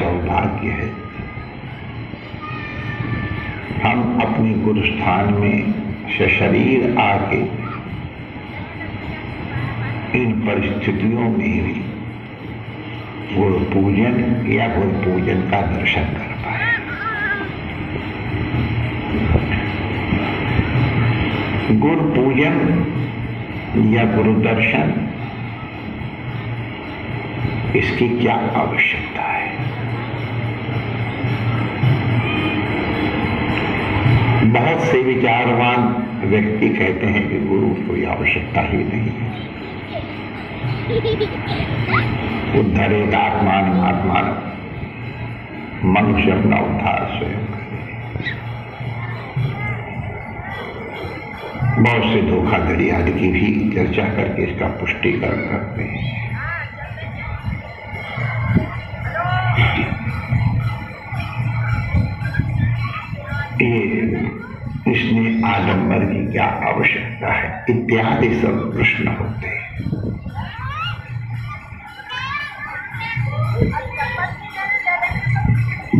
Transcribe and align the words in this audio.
सौभाग्य 0.00 0.70
है। 0.70 0.88
हम 3.82 4.02
अपने 4.20 4.50
गुरुस्थान 4.64 5.32
में 5.34 5.58
सशरीर 6.08 6.98
आके 6.98 7.40
इन 10.18 10.32
परिस्थितियों 10.46 11.28
में 11.30 11.64
भी 11.64 11.74
गुरु 13.32 13.58
पूजन 13.72 14.16
या 14.50 14.66
गुरु 14.68 14.92
पूजन 15.04 15.40
का 15.50 15.60
दर्शन 15.66 16.06
कर 16.14 16.32
पाए। 16.44 16.68
गुरु 21.78 22.04
पूजन 22.14 22.56
या 23.94 24.04
गुरु 24.16 24.34
दर्शन 24.42 24.88
इसकी 27.76 28.08
क्या 28.18 28.36
आवश्यकता 28.56 29.22
है? 29.22 29.29
बहुत 34.50 34.80
से 34.80 35.02
विचारवान 35.02 35.82
व्यक्ति 36.24 36.68
कहते 36.68 37.06
हैं 37.06 37.28
कि 37.28 37.38
गुरु, 37.40 37.68
कोई 37.88 38.04
आवश्यकता 38.04 38.60
ही 38.60 38.78
नहीं 38.84 39.10
है। 39.10 39.28
उद्धरेत 42.60 43.14
आत्मान 43.14 43.80
आत्मान 43.80 44.26
मनुष्य 45.84 46.30
अपना 46.30 46.60
उद्धार 46.60 47.06
स्वयं 47.18 47.48
बहुत 51.82 52.02
से 52.02 52.22
धोखाधड़ी 52.22 52.88
आदि 52.90 53.12
की 53.12 53.28
भी 53.28 53.70
चर्चा 53.74 54.04
करके 54.14 54.42
इसका 54.42 54.66
पुष्टिकरण 54.66 55.46
करते 55.48 55.82
हैं। 55.82 56.19
आडंबर 65.60 66.04
की 66.04 66.20
क्या 66.32 66.44
आवश्यकता 66.68 67.32
है? 67.32 67.48
इत्यादि 67.70 68.34
सब 68.34 68.72
प्रश्न 68.74 69.08
होते 69.08 69.46
हैं। 69.46 69.68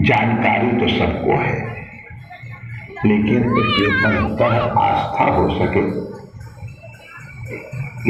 जानकारी 0.02 0.70
तो 0.72 0.88
सबको 0.88 1.36
है, 1.38 1.58
लेकिन 3.06 3.48
उसके 3.50 3.86
ऊपर 4.20 4.54
आस्था 4.78 5.24
हो 5.30 5.48
सके। 5.50 5.82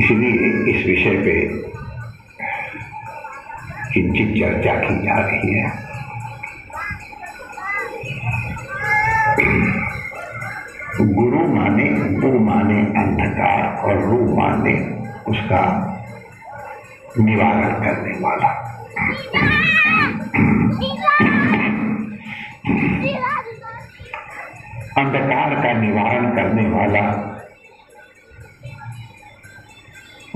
इसलिए 0.00 0.32
इस 0.72 0.86
विषय 0.86 1.16
पे 1.24 1.34
किंचित 3.92 4.28
चर्चा 4.34 4.74
की 4.80 4.94
जा 5.02 5.18
रही 5.20 5.54
है। 5.54 5.89
गुरु 11.20 11.40
माने, 11.54 11.84
वो 12.20 12.38
माने 12.38 12.80
अंधकार 13.00 13.82
और 13.82 13.98
रू 14.02 14.36
माने 14.36 14.72
उसका 15.26 15.62
निवारण 17.18 17.72
करने 17.84 18.12
वाला। 18.20 18.48
अंधकार 24.98 25.54
का 25.54 25.72
निवारण 25.72 26.34
करने 26.36 26.68
वाला, 26.70 27.02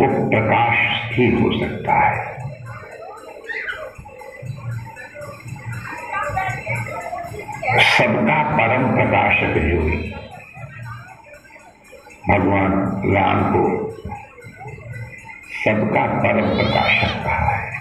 वो 0.00 0.28
प्रकाश 0.30 0.76
ही 1.12 1.30
हो 1.30 1.58
सकता 1.60 1.94
है। 2.00 2.34
सबका 7.78 8.42
परम 8.56 8.94
प्रकाशक 8.94 9.56
योगी 9.56 10.14
भगवान 12.28 12.72
राम 13.14 13.42
को 13.52 13.90
सबका 15.64 16.06
परम 16.06 16.46
प्रकाशक 16.56 17.24
कहा 17.24 17.50
है। 17.50 17.80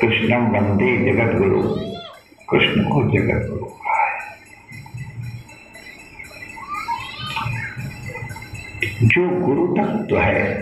कृष्णम 0.00 0.46
वंदे 0.46 0.96
जगत 0.96 1.38
गुरु 1.38 1.62
कृष्ण 2.50 2.84
को 2.84 3.02
जगत 3.02 3.48
गुरु 3.50 3.64
कहा 3.64 4.04
है। 4.04 4.20
जो 9.02 9.28
गुरु 9.46 9.66
तत्व 9.66 10.04
तो 10.10 10.16
है, 10.16 10.58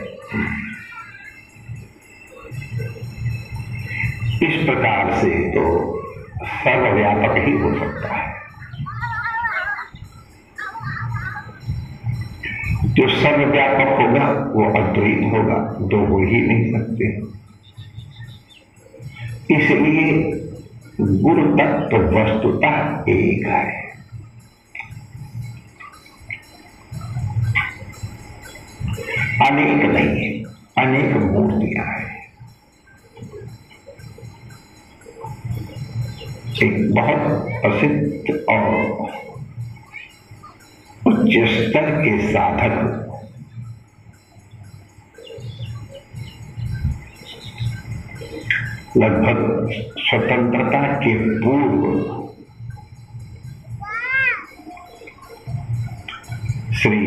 इस 4.43 4.65
प्रकार 4.65 5.15
से 5.15 5.51
तो 5.51 5.65
सर्वव्यापक 6.45 7.37
ही 7.37 7.53
हो 7.53 7.75
सकता 7.79 8.15
है। 8.15 8.34
सर्वव्यापक 13.25 14.01
होगा 14.01 14.25
वो 14.55 14.65
अद्वैत 14.79 15.23
होगा 15.33 15.55
दो 15.91 16.05
हो 16.07 16.19
ही 16.25 16.41
नहीं 16.47 16.73
सकते 16.73 17.13
इसलिए 19.51 20.13
गुरु 21.01 21.45
तत्व 21.57 21.97
वस्तुतः 22.11 23.11
एक 23.11 23.47
है 23.47 23.63
अनेक 29.43 29.85
नहीं 29.87 30.19
है 30.19 30.33
अनेक 30.79 31.17
मूर्तियाँ 31.23 31.87
हैं 31.87 32.13
एक 36.63 36.95
बहुत 36.95 37.49
प्रसिद्ध 37.63 38.39
और 38.51 38.69
उच्च 41.03 41.33
स्तर 41.49 41.91
के 41.97 42.19
साधक 42.33 43.04
लगभग 48.97 49.71
स्वतंत्रता 49.99 50.81
के 50.97 51.15
पूर्व 51.41 51.87
श्री 56.75 57.01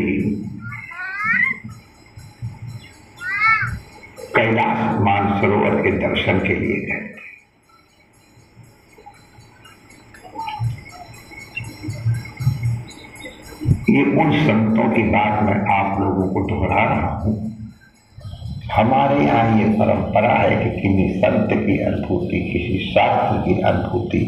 कैलाश 4.36 5.00
मानसरोवर 5.00 5.80
के 5.82 5.90
दर्शन 5.98 6.38
के 6.38 6.54
लिए 6.54 6.80
गए 6.86 7.06
थे। 7.08 7.26
ये 13.92 14.04
उन 14.22 14.32
संतों 14.46 14.90
की 14.94 15.02
बात 15.10 15.42
मैं 15.42 15.60
आप 15.74 16.00
लोगों 16.00 16.32
को 16.34 16.48
दोहरा 16.48 16.84
रहा 16.84 17.14
हूँ 17.18 17.47
हमारे 18.72 19.24
यहाँ 19.24 19.58
ये 19.58 19.64
परंपरा 19.78 20.32
है 20.32 20.56
कि 20.56 20.70
किसी 20.80 21.20
संत 21.20 21.52
की 21.52 21.78
अनुभूति 21.84 22.40
किसी 22.50 22.78
शास्त्र 22.84 23.38
की 23.38 23.60
अनुभूति 23.60 24.20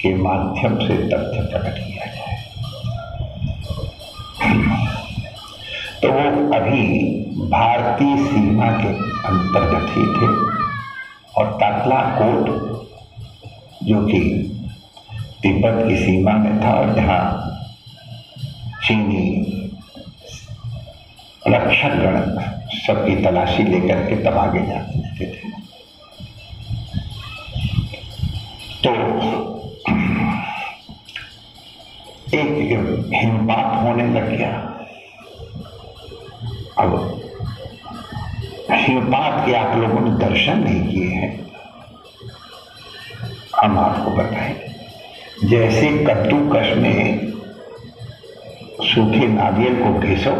के 0.00 0.14
माध्यम 0.14 0.78
से 0.78 0.96
तथ्य 1.08 1.40
प्रकट 1.42 1.78
किया 1.78 2.06
जाए। 2.06 2.36
तो 6.02 6.12
वो 6.12 6.52
अभी 6.54 6.82
भारतीय 7.50 8.16
सीमा 8.26 8.70
के 8.78 8.92
अंतर्गत 9.28 9.90
ही 9.96 10.06
थे 10.14 10.30
और 11.38 11.52
तातला 11.60 12.00
कोट, 12.18 12.46
जो 13.82 14.06
कि 14.06 14.20
तिब्बत 15.42 15.84
की 15.88 15.96
सीमा 15.96 16.32
में 16.38 16.60
था 16.62 16.72
और 16.72 16.94
जहाँ 16.94 17.22
चीनी 18.84 19.24
रक्षक 21.48 21.92
गण 21.96 22.50
सबकी 22.86 23.14
तलाशी 23.24 23.62
लेकर 23.62 24.00
के 24.06 24.16
तब 24.24 24.36
आगे 24.38 24.60
जाते 24.66 24.98
रहते 24.98 25.26
थे। 25.26 25.50
तो 28.84 28.90
एक 32.34 33.12
हिमपात 33.14 33.82
होने 33.82 34.04
लग 34.10 34.28
गया। 34.28 34.52
अब 36.78 36.90
हिमपात 38.72 39.46
के 39.46 39.52
आप 39.54 39.76
लोगों 39.78 40.00
ने 40.00 40.10
दर्शन 40.18 40.58
नहीं 40.58 40.86
किए 40.86 41.08
हैं। 41.08 41.30
हम 43.56 43.78
आपको 43.78 44.10
बताएँ, 44.12 44.54
जैसे 45.44 45.90
कद्दूकश 46.04 46.76
में 46.76 46.98
सूखे 48.84 49.26
नारियल 49.28 49.74
को 49.82 49.98
घिसो 50.00 50.34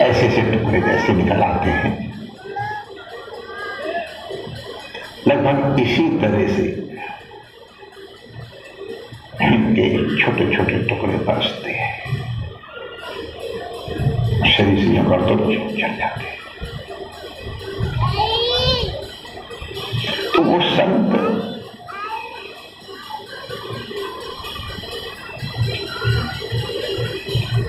ऐसे 0.00 0.30
से 0.30 0.42
टुकड़े 0.42 0.80
जैसे 0.80 1.12
निकल 1.12 1.42
आते 1.42 1.70
हैं। 1.70 1.90
लगभग 5.28 5.80
इसी 5.80 6.08
तरह 6.18 6.46
से 6.56 6.64
इनके 9.42 9.88
छोटे 10.16 10.56
छोटे 10.56 10.78
टुकड़े 10.78 11.18
बरसते 11.18 11.70
हैं। 11.70 11.94
शरीर 14.52 14.78
से 14.78 15.02
कर 15.10 15.20
तो 15.28 15.36
चल 15.76 15.96
जाते 15.96 16.24
हैं। 16.24 16.34
वो 20.46 20.60
संत 20.70 21.10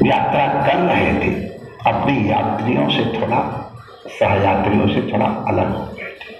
यात्रा 0.06 0.48
कर 0.48 0.78
रहे 0.86 1.14
थे। 1.20 1.47
अपने 1.88 2.14
यात्रियों 2.30 2.88
से 2.90 3.04
थोड़ा 3.14 3.40
सहयात्रियों 4.10 4.88
से 4.88 5.02
थोड़ा 5.12 5.26
अलग 5.50 5.76
हो 5.76 5.86
गए 5.94 6.12
थे। 6.14 6.36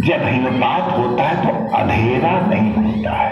जब 0.00 0.20
हिमपात 0.24 0.92
होता 0.92 1.22
है 1.22 1.34
तो 1.42 1.50
अंधेरा 1.76 2.32
नहीं 2.46 2.72
होता 2.74 3.12
है। 3.12 3.30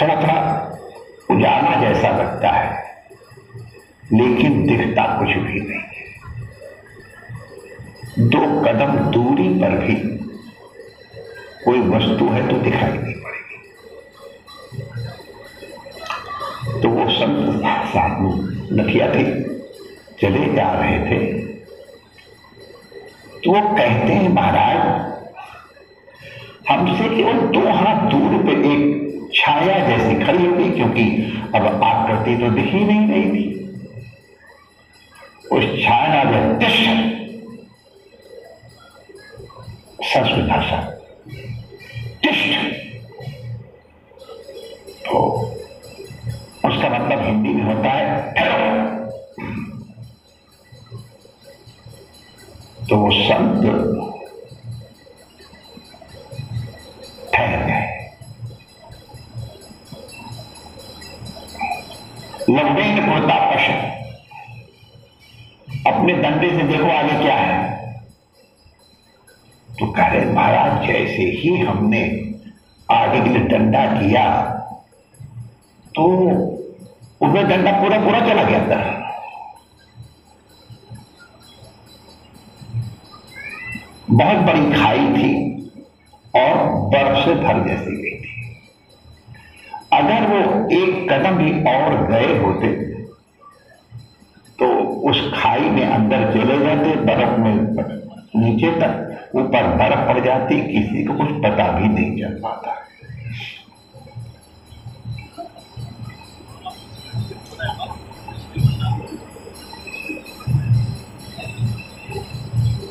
थोड़ा 0.00 0.14
थोड़ा 0.16 0.38
उजाला 1.30 1.72
जैसा 1.80 2.08
लगता 2.18 2.50
है, 2.50 2.70
लेकिन 4.12 4.64
दिखता 4.66 5.04
कुछ 5.18 5.28
भी 5.28 5.60
नहीं 5.60 5.86
है। 5.90 6.04
दो 8.28 8.40
कदम 8.62 8.92
दूरी 9.10 9.48
पर 9.60 9.72
भी 9.78 9.94
कोई 11.64 11.80
वस्तु 11.88 12.24
है 12.28 12.48
तो 12.48 12.56
दिखाई 12.60 12.92
नहीं 12.92 13.14
तो 16.82 16.88
वो 16.88 17.08
संत 17.10 17.62
साधु। 17.88 18.28
नथिया 18.74 19.06
थे 19.08 19.24
चले 20.20 20.52
जा 20.54 20.70
रहे 20.72 20.98
थे। 20.98 21.18
तो 23.44 23.50
वो 23.50 23.60
कहते 23.76 24.12
हैं, 24.12 24.28
महाराज, 24.28 24.80
हमसे 26.68 27.08
केवल 27.16 27.40
दो 27.54 27.68
हाथ 27.70 28.10
दूर 28.10 28.42
पे 28.44 28.52
एक 28.72 29.30
छाया 29.34 29.78
जैसी 29.88 30.14
खड़ी 30.24 30.46
हो 30.46 30.52
गई 30.56 30.70
क्योंकि 30.70 31.04
अब 31.54 31.82
आकृति 31.84 32.36
तो 32.36 32.50
दिख 32.50 32.74
नहीं 32.74 33.08
रही 33.08 33.30
थी। 33.30 33.44
उस 35.52 35.64
छाया 35.84 36.24
में 36.24 36.58
तिष्ठ। 36.58 36.86
संस्कृत 40.04 40.44
भाषा 40.44 40.80
तिष्ठ। 42.22 42.61
में 47.34 47.62
होता 47.64 47.90
है 47.90 48.20
तो 52.88 52.96
वो 52.96 53.10
संत 53.12 53.62
ठहर 57.34 57.64
गए 57.66 57.86
लंबे 62.50 62.82
कुर्ता 63.02 63.38
पश 63.50 63.68
अपने 65.86 66.14
दंडे 66.14 66.50
से 66.50 66.62
देखो 66.66 66.90
आगे 66.90 67.18
क्या 67.22 67.36
है 67.36 67.60
तो 69.68 69.86
कह 69.92 70.06
रहे 70.06 70.24
महाराज 70.32 70.86
जैसे 70.86 71.30
ही 71.36 71.56
हमने 71.58 72.02
आगे 72.88 73.20
के 73.20 73.28
लिए 73.28 73.46
डंडा 73.48 73.84
किया 73.92 74.24
तो 75.94 76.04
डंडा 77.52 77.72
पूरा 77.80 77.98
पूरा 78.00 78.20
चला 78.26 78.42
गया 78.42 78.60
था। 78.66 78.80
बहुत 84.10 84.38
बड़ी 84.46 84.70
खाई 84.72 85.06
थी 85.12 85.30
और 86.34 86.58
बर्फ़ 86.92 87.24
से 87.24 87.34
भर 87.36 87.62
जैसी 87.68 87.96
गई 87.96 88.18
थी। 88.20 88.30
अगर 89.92 90.26
वो 90.28 90.38
एक 90.72 91.10
कदम 91.10 91.36
भी 91.36 91.50
और 91.70 91.96
गए 92.08 92.38
होते 92.38 92.70
तो 94.58 94.66
उस 95.10 95.20
खाई 95.34 95.70
में 95.70 95.84
अंदर 95.84 96.32
चले 96.32 96.58
जाते, 96.58 96.94
बर्फ़ 97.06 97.38
में 97.40 97.54
नीचे 98.36 98.70
तक, 98.80 99.30
ऊपर 99.34 99.66
बर्फ़ 99.76 100.06
पड़ 100.08 100.24
जाती, 100.24 100.60
किसी 100.66 101.04
को 101.04 101.14
कुछ 101.14 101.30
पता 101.44 101.70
भी 101.72 101.88
नहीं 101.88 102.10
चल 102.16 102.34
पाता। 102.42 102.74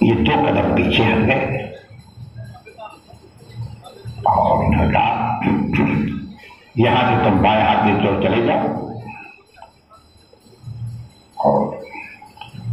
ये 0.03 0.13
दो 0.15 0.35
कदम 0.43 0.67
पीछे 0.75 1.03
हट 1.03 1.19
गए। 1.21 1.57
और 4.27 4.91
कहा, 4.91 5.09
यहाँ 6.77 7.03
से 7.09 7.15
तुम 7.23 7.39
बाएँ 7.41 7.61
हाथ 7.63 7.79
की 7.85 7.93
तरफ़ 8.01 8.23
चले 8.23 8.41
जाओ। 8.45 8.65
और 11.37 11.59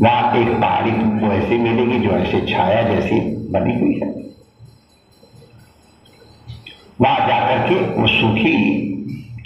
वहाँ 0.02 0.36
एक 0.36 0.48
पहाड़ी 0.60 0.90
तुमको 0.90 1.26
ऐसी 1.26 1.58
मिलेगी 1.58 1.98
जो 1.98 2.10
ऐसे 2.10 2.40
छाया 2.46 2.82
जैसी 2.82 3.20
बनी 3.50 3.74
हुई 3.80 3.94
है। 3.94 4.08
वहाँ 7.00 7.18
जाकर 7.28 7.58
के 7.68 7.74
वो 8.00 8.06
सूखी 8.06 8.54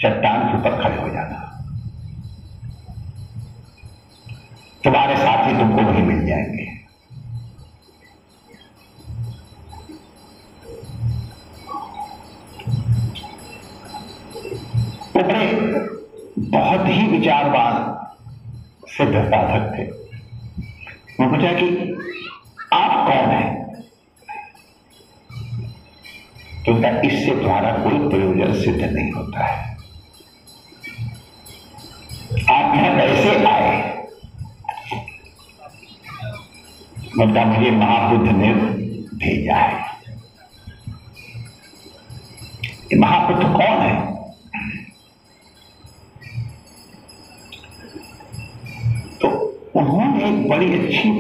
चट्टान 0.03 0.39
के 0.43 0.59
ऊपर 0.59 0.83
खड़े 0.83 0.97
हो 1.03 1.09
जाना 1.09 1.22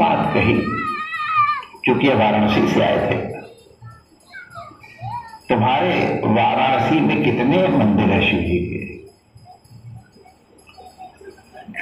बात 0.02 0.32
कही, 0.34 0.54
क्योंकि 1.84 2.08
वाराणसी 2.10 2.66
से 2.68 2.82
आए 2.82 2.98
थे। 3.06 3.16
तुम्हारे 5.48 5.94
वाराणसी 6.26 7.00
में 7.00 7.22
कितने 7.24 7.66
मंदिर 7.70 8.10
है 8.10 8.20
शिव 8.22 8.40
जी 8.40 8.58
के 8.66 8.80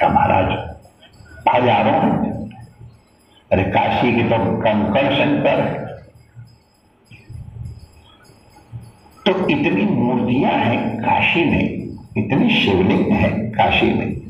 महाराज, 0.03 0.51
हज़ारों 1.47 1.99
अरे, 3.51 3.63
काशी 3.65 4.11
के 4.13 4.23
तो 4.23 4.37
कंकड़ 4.59 5.13
शंकर 5.13 5.61
तो 9.25 9.31
इतनी 9.49 9.85
मूर्तियाँ 9.87 10.51
हैं 10.53 10.79
काशी 10.99 11.43
में, 11.45 11.65
इतनी 12.17 12.49
शिवलिंग 12.55 13.11
है 13.13 13.29
काशी 13.51 13.93
में। 13.93 14.20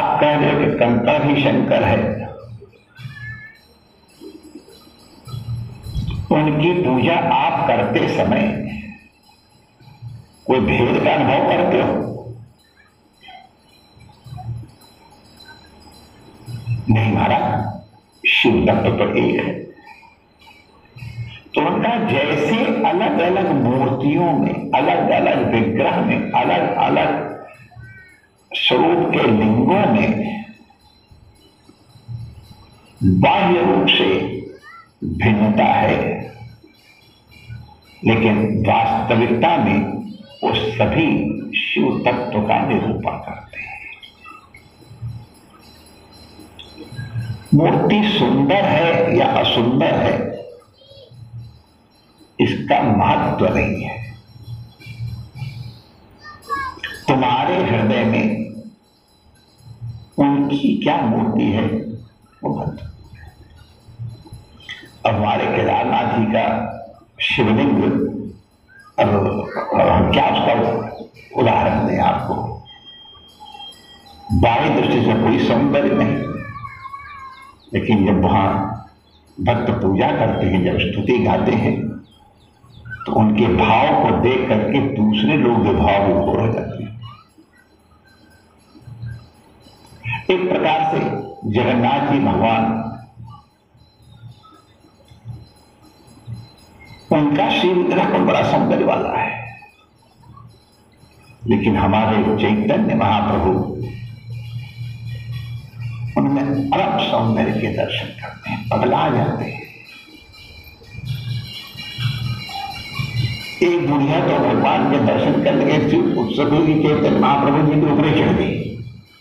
आप 0.00 0.20
कह 0.20 0.36
रहे 0.36 0.52
हो 0.52 0.58
कि 0.60 0.78
कंकड़ 0.78 1.22
ही 1.22 1.42
शंकर 1.42 1.84
है। 1.84 1.98
उनकी 6.32 6.72
पूजा 6.82 7.14
आप 7.34 7.66
करते 7.68 8.08
समय 8.08 8.42
कोई 10.46 10.60
भेद 10.60 11.02
का 11.04 11.14
अनुभव 11.14 11.48
करते 11.48 11.80
हो? 11.80 11.98
नहीं 16.90 17.12
महाराज, 17.12 18.28
शिव 18.28 18.54
तत्व 18.66 18.96
तो 18.98 19.14
एक 19.16 19.44
है। 19.44 19.54
तो 21.54 21.60
उनका 21.60 21.96
जैसे 22.10 22.56
अलग 22.88 23.18
अलग 23.20 23.50
मूर्तियों 23.52 24.32
में 24.32 24.70
अलग 24.74 25.10
अलग 25.10 25.50
विग्रह 25.54 26.00
में 26.00 26.30
अलग 26.32 26.74
अलग 26.76 27.29
स्वरूप 28.52 29.10
के 29.12 29.22
लिंगों 29.22 29.80
में 29.92 30.44
बाह्य 33.20 33.60
रूप 33.60 33.88
से 33.88 34.04
भिन्नता 35.04 35.64
है। 35.64 35.98
लेकिन 38.04 38.64
वास्तविकता 38.68 39.56
में 39.56 39.78
वो 40.42 40.54
सभी 40.54 41.06
शिव 41.58 42.02
तत्व 42.06 42.40
का 42.40 42.58
निरूपण 42.66 43.18
करते 43.18 43.60
हैं। 43.60 43.78
मूर्ति 47.54 48.02
सुंदर 48.18 48.64
है 48.64 49.16
या 49.18 49.26
असुंदर 49.26 49.94
है, 49.94 50.14
इसका 52.40 52.82
महत्व 52.96 53.46
नहीं 53.56 53.82
है। 53.82 53.98
तुम्हारे 57.08 57.56
हृदय 57.56 58.04
में 58.04 58.39
उनकी 60.20 60.74
क्या 60.82 60.96
मूर्ति 61.02 61.44
है? 61.44 61.64
वो 62.42 62.54
भक्त 62.54 62.86
अब 65.06 65.14
हमारे 65.14 65.46
केदारनाथ 65.46 66.18
जी 66.18 66.24
का 66.26 66.44
शिवलिंग, 67.20 67.82
अब 68.98 69.08
हम 69.72 70.10
क्या 70.12 70.24
उसका 70.28 71.40
उदाहरण 71.40 71.86
दें 71.86 71.98
आपको? 72.00 72.34
बाह्य 74.32 74.68
दृष्टि 74.70 75.00
से 75.02 75.14
कोई 75.22 75.38
सौंदर्य 75.38 75.94
नहीं। 75.94 76.16
लेकिन 77.74 78.06
जब 78.06 78.20
वहाँ 78.22 78.48
भक्त 79.38 79.70
पूजा 79.72 80.10
करते 80.10 80.46
हैं, 80.46 80.64
जब 80.64 80.78
स्तुति 80.80 81.18
गाते 81.18 81.52
हैं 81.54 81.76
तो 83.06 83.12
उनके 83.12 83.46
भाव 83.56 84.02
को 84.02 84.10
देख 84.20 84.48
करके 84.48 84.80
दूसरे 84.96 85.36
लोग 85.36 85.64
के 85.64 85.72
भाव 85.74 86.06
विभोर 86.06 86.40
हो 86.40 86.52
जाते 86.52 86.82
हैं। 86.84 86.99
एक 90.30 90.48
प्रकार 90.48 90.80
से 90.90 90.98
जगन्नाथ 91.50 92.12
जी 92.12 92.18
भगवान। 92.18 92.78
उनका 97.12 97.48
श्री 97.50 97.72
विग्रह 97.72 98.10
तो 98.10 98.18
बड़ा 98.24 98.42
सौंदर्य 98.50 98.84
वाला 98.84 99.18
है। 99.18 99.38
लेकिन 101.46 101.76
हमारे 101.76 102.22
चैतन्य 102.36 102.94
महाप्रभु 102.94 103.50
उनमें 106.20 106.42
अलग 106.42 106.98
सौंदर्य 107.00 107.52
के 107.52 107.74
दर्शन 107.76 108.06
करते 108.20 108.50
हैं, 108.50 108.68
बदला 108.68 109.08
जाते 109.08 109.44
हैं। 109.44 109.68
एक 113.62 113.90
बुढ़िया 113.90 114.20
तो 114.20 114.38
भगवान 114.38 114.90
के 114.90 114.98
दर्शन 115.06 115.44
करने 115.44 115.64
के 115.64 115.96
उत्सव 116.20 116.50
चैतन्य 116.82 117.18
महाप्रभु 117.18 117.66
जी 117.66 117.80
के 117.80 117.92
ऊपर 117.92 118.10
चढ़ 118.18 118.32
गई। 118.32 118.58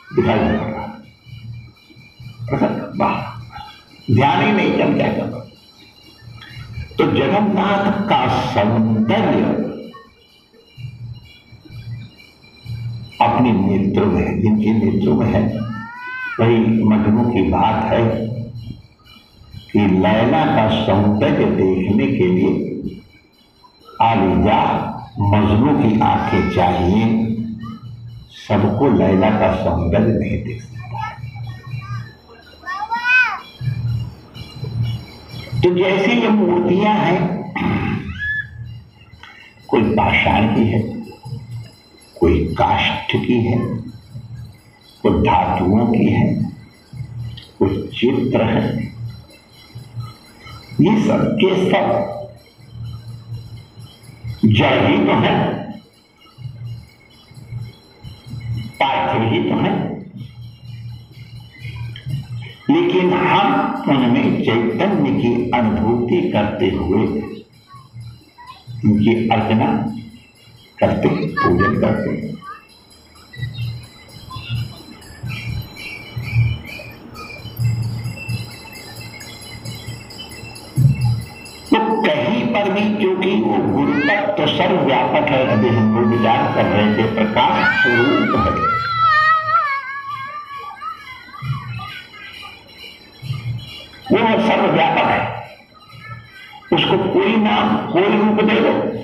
दिखाई 0.10 0.40
दे 0.40 0.69
ध्यान 3.02 4.46
ही 4.46 4.52
नहीं 4.52 4.78
चल 4.78 4.94
क्या 4.94 5.08
कर 5.08 5.30
तो 6.98 7.06
जगन्नाथ 7.06 8.10
का 8.10 8.28
सौंदर्य 8.54 9.70
अपने 13.22 13.52
नेत्र 13.52 14.06
में 14.06 14.28
है। 14.28 14.42
जिनके 14.42 14.74
नेत्रों 14.74 15.16
में 15.16 15.26
है, 15.26 15.60
वही 16.40 16.84
मजनू 16.84 17.24
की 17.24 17.42
बात 17.42 17.86
है 17.86 18.28
कि 19.72 19.80
लैला 19.80 20.46
का 20.46 20.86
सौंदर्य 20.86 21.46
देखने 21.46 22.08
के 22.08 22.28
लिए 22.28 22.76
आलिजा 24.02 24.86
मजनू 25.20 25.84
की 25.84 26.00
आँखें 26.00 26.50
चाहिए। 26.52 27.26
सबको 28.48 28.90
लैला 28.90 29.30
का 29.30 29.64
सौंदर्य 29.64 30.20
नहीं 30.20 30.44
देख 30.44 30.69
तो 35.64 35.70
जैसे 35.76 36.14
ये 36.14 36.28
मूर्तियाँ 36.28 36.94
हैं, 36.96 37.22
कोई 39.68 39.82
पाषाण 39.82 40.48
की 40.56 40.66
है, 40.68 40.80
कोई 42.20 42.38
काष्ठ 42.54 43.16
की 43.16 43.42
है, 43.42 43.58
कोई 45.04 45.22
धातुओं 45.22 45.88
की 45.88 46.06
है, 46.06 46.34
कोई 47.60 47.88
चित्र 47.96 48.44
है। 48.44 48.64
ये 50.82 50.96
सब 51.04 51.38
के 51.42 51.50
सब 51.72 51.88
जड़ 54.46 54.88
ही 54.88 54.98
तो 55.06 55.20
है, 55.22 55.38
पार्थिव 58.80 59.32
ही 59.34 59.50
तो 59.50 59.60
है। 59.60 59.89
लेकिन 62.70 63.14
हम 63.14 63.84
उनमें 63.90 64.42
चैतन्य 64.44 65.12
की 65.12 65.34
अनुभूति 65.52 66.22
करते 66.32 66.70
हुए 66.70 67.06
उनकी 68.86 69.30
अर्चना 69.30 69.68
करते, 70.80 71.10
पूजन 71.10 71.80
करते 71.82 72.28
पर 82.54 82.70
भी 82.72 82.82
क्योंकि 82.96 83.32
वो 83.42 83.58
गुरु 83.74 84.00
तक 84.02 84.34
तो 84.38 84.46
सर्वव्यापक 84.48 85.30
है, 85.30 85.46
अभी 85.48 85.70
हम 85.70 85.98
विचार 86.10 86.54
कर 86.56 86.66
रहे 86.66 86.94
थे 86.98 87.04
प्रकाश 87.16 87.82
स्वरूप 87.82 88.36
है। 88.38 88.79
वो 94.12 94.18
सर्वव्यापक 94.18 95.06
है। 95.06 95.40
उसको 96.74 96.98
कोई 96.98 97.36
नाम, 97.36 97.92
कोई 97.92 98.04
रूप 98.04 98.44
दे 98.44 98.60
दो 98.60 99.00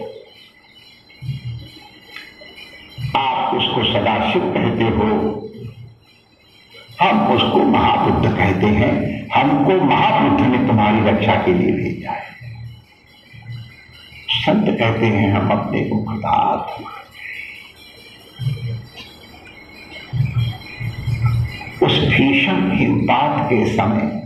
आप 3.20 3.56
उसको 3.56 3.84
सदाशिव 3.84 4.42
कहते 4.42 4.84
हो। 4.84 5.42
हम 7.02 7.28
उसको 7.28 7.58
महाबुद्ध 7.58 8.38
कहते 8.38 8.68
हैं। 8.68 8.92
हमको 9.36 9.86
महाबुद्ध 9.86 10.46
ने 10.46 10.68
तुम्हारी 10.68 11.10
रक्षा 11.10 11.36
के 11.36 11.54
लिए 11.54 11.72
भेजा 11.72 12.12
है। 12.12 12.36
संत 14.30 14.80
कहते 14.80 15.06
हैं, 15.06 15.34
हम 15.34 15.50
अपने 15.52 15.82
को 15.84 16.04
कृतार्थ 16.04 16.84
उस 21.84 22.00
भीषण 22.00 22.72
हिमपात 22.72 23.46
के 23.46 23.66
समय 23.66 24.25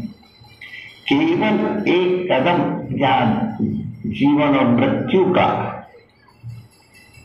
केवल 1.11 1.83
एक 1.87 2.27
कदम 2.31 2.59
या 2.97 3.13
जीवन 4.05 4.57
और 4.57 4.67
मृत्यु 4.67 5.23
का 5.25 5.47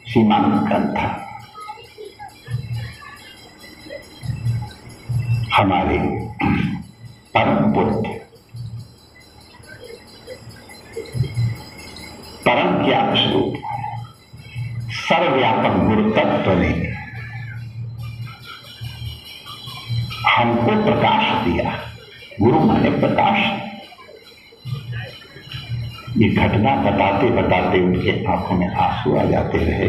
सीमांकन 0.06 0.94
था। 0.94 1.08
हमारे 5.54 5.98
परम 7.36 7.64
बुद्ध, 7.72 8.06
परम 12.46 12.84
ज्ञान 12.84 13.14
स्वरूप 13.14 13.54
सर्वव्यापक 14.90 15.78
गुरु 15.84 16.10
तत्व 16.10 16.52
ने 16.52 16.72
हमको 20.30 20.84
प्रकाश 20.84 21.44
दिया। 21.44 21.78
गुरु 22.40 22.60
माने 22.60 22.90
प्रकाश। 22.90 23.73
ये 26.16 26.28
घटना 26.30 26.74
बताते 26.82 27.28
बताते 27.36 27.80
उनके 27.82 28.12
आँखों 28.32 28.56
में 28.56 28.68
आँसू 28.68 29.16
आ 29.16 29.24
जाते 29.24 29.58
रहे। 29.58 29.88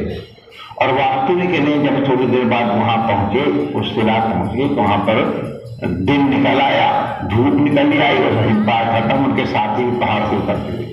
और 0.81 0.91
वास्तविक 0.93 1.49
ने 1.59 1.77
जब 1.83 2.07
थोड़ी 2.07 2.25
देर 2.27 2.45
बाद 2.45 2.67
वहाँ 2.69 2.97
पहुँचे 3.07 3.43
उससे 3.79 4.05
रात 4.07 4.23
पहुँच 4.23 4.49
तो 4.69 4.81
वहाँ 4.81 4.97
पर 4.99 5.19
दिन 5.83 6.29
निकल 6.29 6.61
आया, 6.61 6.87
धूप 7.23 7.53
निकल 7.59 8.01
आई 8.01 8.17
और 8.17 8.47
हिमपात 8.47 8.85
खत्म, 8.93 9.25
उनके 9.25 9.45
साथी 9.45 9.83
पहाड़ 9.99 10.23
से 10.29 10.37
उतरते 10.37 10.71
हुए 10.73 10.83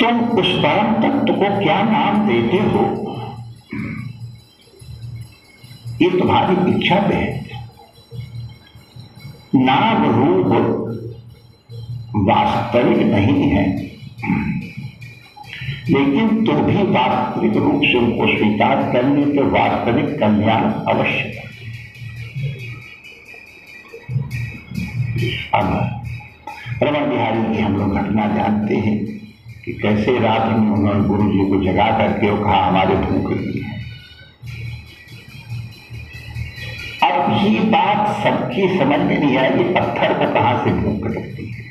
तुम 0.00 0.20
उस 0.38 0.48
परम 0.62 0.92
तत्व 1.02 1.32
को 1.34 1.48
क्या 1.58 1.82
नाम 1.84 2.26
देते 2.28 2.56
हो? 2.68 2.84
ये 6.02 6.10
तुम्हारी 6.18 6.54
इच्छा 6.72 7.00
पे 7.08 7.14
है। 7.14 7.45
नाम 9.54 10.04
रूप 10.12 10.52
वास्तविक 12.28 12.98
नहीं 13.06 13.48
है। 13.50 13.64
लेकिन 15.90 16.44
तो 16.44 16.52
भी 16.62 16.82
वास्तविक 16.92 17.56
रूप 17.56 17.82
से 17.82 17.98
उनको 17.98 18.26
स्वीकार 18.26 18.82
करने 18.92 19.24
के 19.24 19.42
वास्तविक 19.50 20.18
कल्याण 20.20 20.62
अवश्य 20.92 21.32
अब 25.54 25.68
रमन 26.82 27.08
बिहारी 27.10 27.42
की 27.52 27.62
हम 27.62 27.76
लोग 27.76 27.94
घटना 27.96 28.26
जानते 28.28 28.76
हैं 28.76 28.96
कि 29.64 29.72
कैसे 29.72 30.18
रात 30.18 30.48
में 30.48 30.70
उन्होंने 30.70 31.08
गुरु 31.08 31.30
जी 31.32 31.48
को 31.50 31.62
जगा 31.64 31.86
करके 31.98 32.30
वो 32.30 32.44
कहा, 32.44 32.64
हमारे 32.66 32.96
भूख 32.96 33.30
लगी 33.32 33.65
अब 37.06 37.32
ये 37.42 37.58
बात 37.70 38.08
सबकी 38.22 38.68
समझ 38.78 38.98
में 39.00 39.18
नहीं 39.18 39.36
आई 39.36 39.50
कि 39.50 39.64
पत्थर 39.74 40.12
को 40.14 40.32
कहाँ 40.34 40.54
से 40.64 40.70
भूख 40.72 41.06
लगती 41.06 41.44
है? 41.46 41.64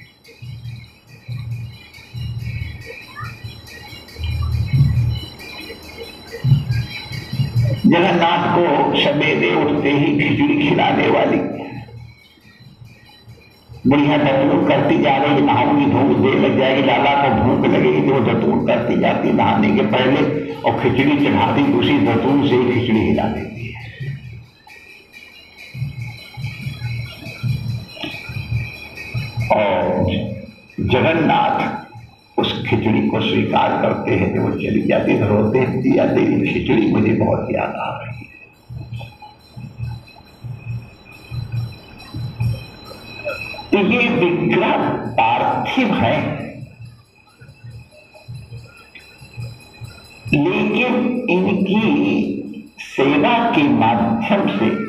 जगन्नाथ 7.86 8.46
को 8.56 8.64
सवेरे 9.00 9.54
उठते 9.56 9.92
ही 9.92 10.06
खिचड़ी 10.20 10.58
खिलाने 10.60 11.08
वाली। 11.08 11.38
बढ़िया 13.88 14.18
दतून 14.18 14.66
करती 14.68 14.98
जा 15.02 15.16
रही 15.18 15.42
नहाऊँगी 15.42 15.86
धूप 15.86 16.18
दे 16.20 16.32
लग 16.40 16.58
जाएगी, 16.60 16.82
लाला 16.82 17.14
को 17.22 17.30
भूख 17.44 17.66
लगेगी 17.66 18.08
तो 18.08 18.14
वो 18.14 18.20
दतून 18.32 18.66
करती 18.68 19.00
जाती 19.02 19.34
नहाने 19.34 19.76
के 19.76 19.86
पहले 19.88 20.24
और 20.62 20.80
खिचड़ी 20.82 21.18
चढ़ाती, 21.26 21.72
उसी 21.74 21.98
दतून 22.08 22.48
से 22.48 22.56
ही 22.56 22.74
खिचड़ी 22.74 23.00
हिला 23.00 23.24
देती। 23.24 23.65
और 29.52 30.06
जगन्नाथ 30.80 31.86
उस 32.40 32.66
खिचड़ी 32.70 33.08
को 33.08 33.22
स्वीकार 33.22 33.82
करते 33.82 34.12
हैं 34.12 34.40
वो 34.40 34.52
चली 34.52 34.82
जाती 34.82 35.20
तो 35.20 35.26
रोते 35.26 35.60
हैं 35.60 35.82
दिया 35.82 36.06
खिचड़ी 36.54 36.92
मुझे 36.92 37.14
बहुत 37.14 37.48
याद 37.52 37.76
आ 37.76 37.98
रही 37.98 38.26
है। 38.26 38.36
ये 43.84 44.10
विग्रह 44.10 44.90
पार्थिव 44.90 45.94
है। 45.94 46.46
लेकिन 50.34 51.26
इनकी 51.30 52.42
सेवा 52.80 53.52
के 53.52 53.64
माध्यम 53.64 54.58
से 54.58 54.85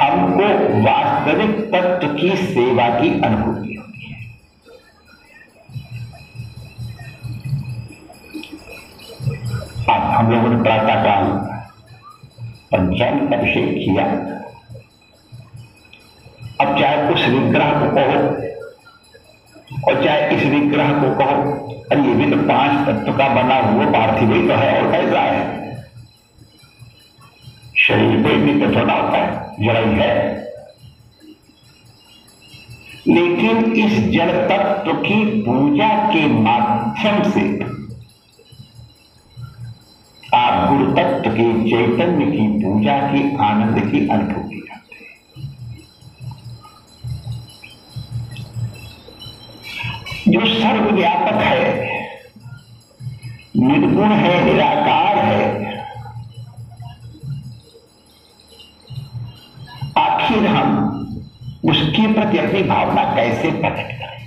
हमको 0.00 0.44
वास्तविक 0.82 1.56
तत्व 1.72 2.08
की 2.14 2.36
सेवा 2.36 2.88
की 3.00 3.08
अनुभूति 3.20 3.74
होती 3.74 4.06
है। 4.06 4.18
अब 9.88 10.02
हम 10.02 10.30
लोगों 10.30 10.48
ने 10.48 10.62
प्रातःकाल 10.62 11.24
पंचांग 12.72 13.32
अभिषेक 13.32 13.74
किया। 13.74 14.04
अब 16.60 16.78
चाहे 16.80 17.12
उस 17.12 17.26
विग्रह 17.28 17.70
को 17.70 17.90
कहो, 17.90 18.20
और 19.88 20.04
चाहे 20.04 20.36
इस 20.36 20.42
विग्रह 20.44 20.92
को 20.92 21.10
कहो, 21.14 21.52
अरे 21.92 22.02
ये 22.02 22.14
भी 22.14 22.30
तो 22.30 22.36
पाँच 22.36 22.72
तत्व 22.86 23.12
का 23.12 23.28
बना 23.28 23.56
हुआ 23.56 23.86
पार्थिव 23.90 24.32
ही 24.32 24.48
तो 24.48 24.54
है, 24.54 24.82
और 24.82 24.90
कैसा 24.92 25.20
है? 25.20 25.60
शरीर 27.78 28.22
पे 28.22 28.36
भी 28.36 28.52
तो 28.60 28.80
थोड़ा 28.80 28.94
होता 28.94 29.18
है। 29.18 29.39
जड़ 29.60 29.86
है। 29.86 30.40
लेकिन 33.08 33.72
इस 33.72 33.98
जड़ 34.08 34.30
तत्व 34.30 34.92
की 34.92 35.42
पूजा 35.42 35.88
के 35.88 36.26
माध्यम 36.26 37.30
से 37.30 37.64
आप 40.34 40.68
गुरु 40.68 40.92
तत्व 40.92 41.30
के 41.30 41.70
चैतन्य 41.70 42.26
की 42.26 42.64
पूजा 42.64 42.98
की 42.98 43.36
आनंद 43.36 43.90
की 43.92 44.08
अनुभूति 44.08 44.56
करते 44.56 44.94
हैं। 44.94 45.48
जो 50.28 50.40
सर्वव्यापक 50.40 51.34
है, 51.34 51.60
निर्गुण 53.56 54.08
है, 54.08 54.44
निराकार 54.44 55.18
है 55.18 55.60
आखिर 59.98 60.46
हम 60.46 60.96
उसके 61.64 62.12
प्रति 62.12 62.38
अपनी 62.38 62.62
भावना 62.62 63.04
कैसे 63.04 63.50
प्रकट 63.50 63.88
करें? 63.90 64.20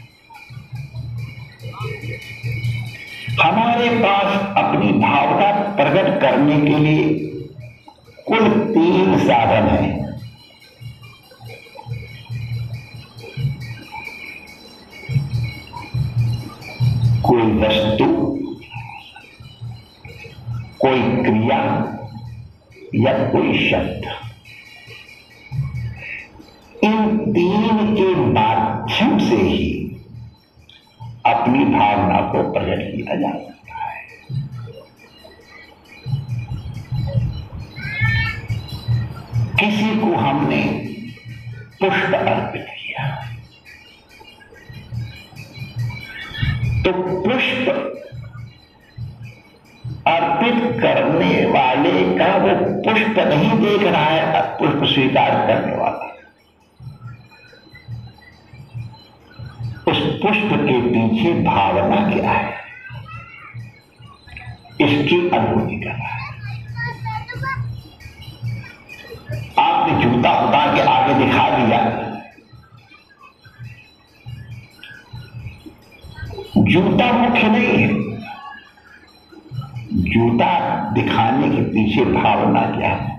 हमारे 3.42 3.90
पास 3.90 4.58
अपनी 4.58 4.92
भावना 4.92 5.52
प्रकट 5.76 6.22
करने 6.22 6.62
के 6.62 6.78
लिए 6.78 7.30
कुल 8.28 8.50
तीन 8.50 9.18
साधन 9.20 9.68
हैं। 9.68 10.04
कोई 17.22 17.42
वस्तु, 17.42 18.06
कोई 20.80 21.02
क्रिया 21.02 21.60
या 22.96 23.14
कोई 23.32 23.70
शब्द। 23.72 24.23
इन 26.84 27.18
तीन 27.34 27.96
के 27.96 28.16
माध्यम 28.34 29.18
से 29.20 29.36
ही 29.36 29.70
अपनी 31.26 31.66
भावना 31.66 32.20
को 32.32 32.42
प्रकट 32.52 32.82
किया 32.96 33.16
जा 33.16 33.32
सकता 33.38 33.76
है। 33.76 34.02
किसी 39.60 39.96
को 40.00 40.16
हमने 40.16 40.62
पुष्प 41.80 42.16
अर्पित 42.16 42.66
किया। 42.70 43.08
तो 46.84 46.92
पुष्प 47.22 47.70
अर्पित 50.08 50.82
करने 50.82 51.34
वाले 51.46 51.92
का 52.18 52.36
वो 52.38 52.56
पुष्प 52.82 53.20
नहीं 53.28 53.60
देख 53.60 53.84
रहा 53.84 54.06
है 54.06 54.42
पुष्प 54.58 54.84
स्वीकार 54.94 55.32
करने 55.48 55.78
वाला 55.78 56.03
पुष्प 60.24 60.50
के 60.54 60.80
पीछे 60.82 61.34
भावना 61.44 61.96
क्या 62.10 62.32
है 62.32 62.52
इसकी 64.82 65.18
अनुभूति 65.30 65.76
कर 65.76 65.90
रहा 65.90 66.08
है। 66.08 66.22
आपने 69.60 69.94
जूता 70.04 70.32
उतार 70.40 70.76
के 70.76 70.82
आगे 70.82 71.14
दिखा 71.14 71.50
दिया। 71.50 71.80
जूता 76.58 77.12
मुख्य 77.14 77.48
नहीं 77.48 77.78
है। 77.78 77.88
जूता 80.04 80.54
दिखाने 80.94 81.50
के 81.50 81.62
पीछे 81.62 82.06
भावना 82.06 82.62
क्या 82.62 82.90
है? 82.90 83.13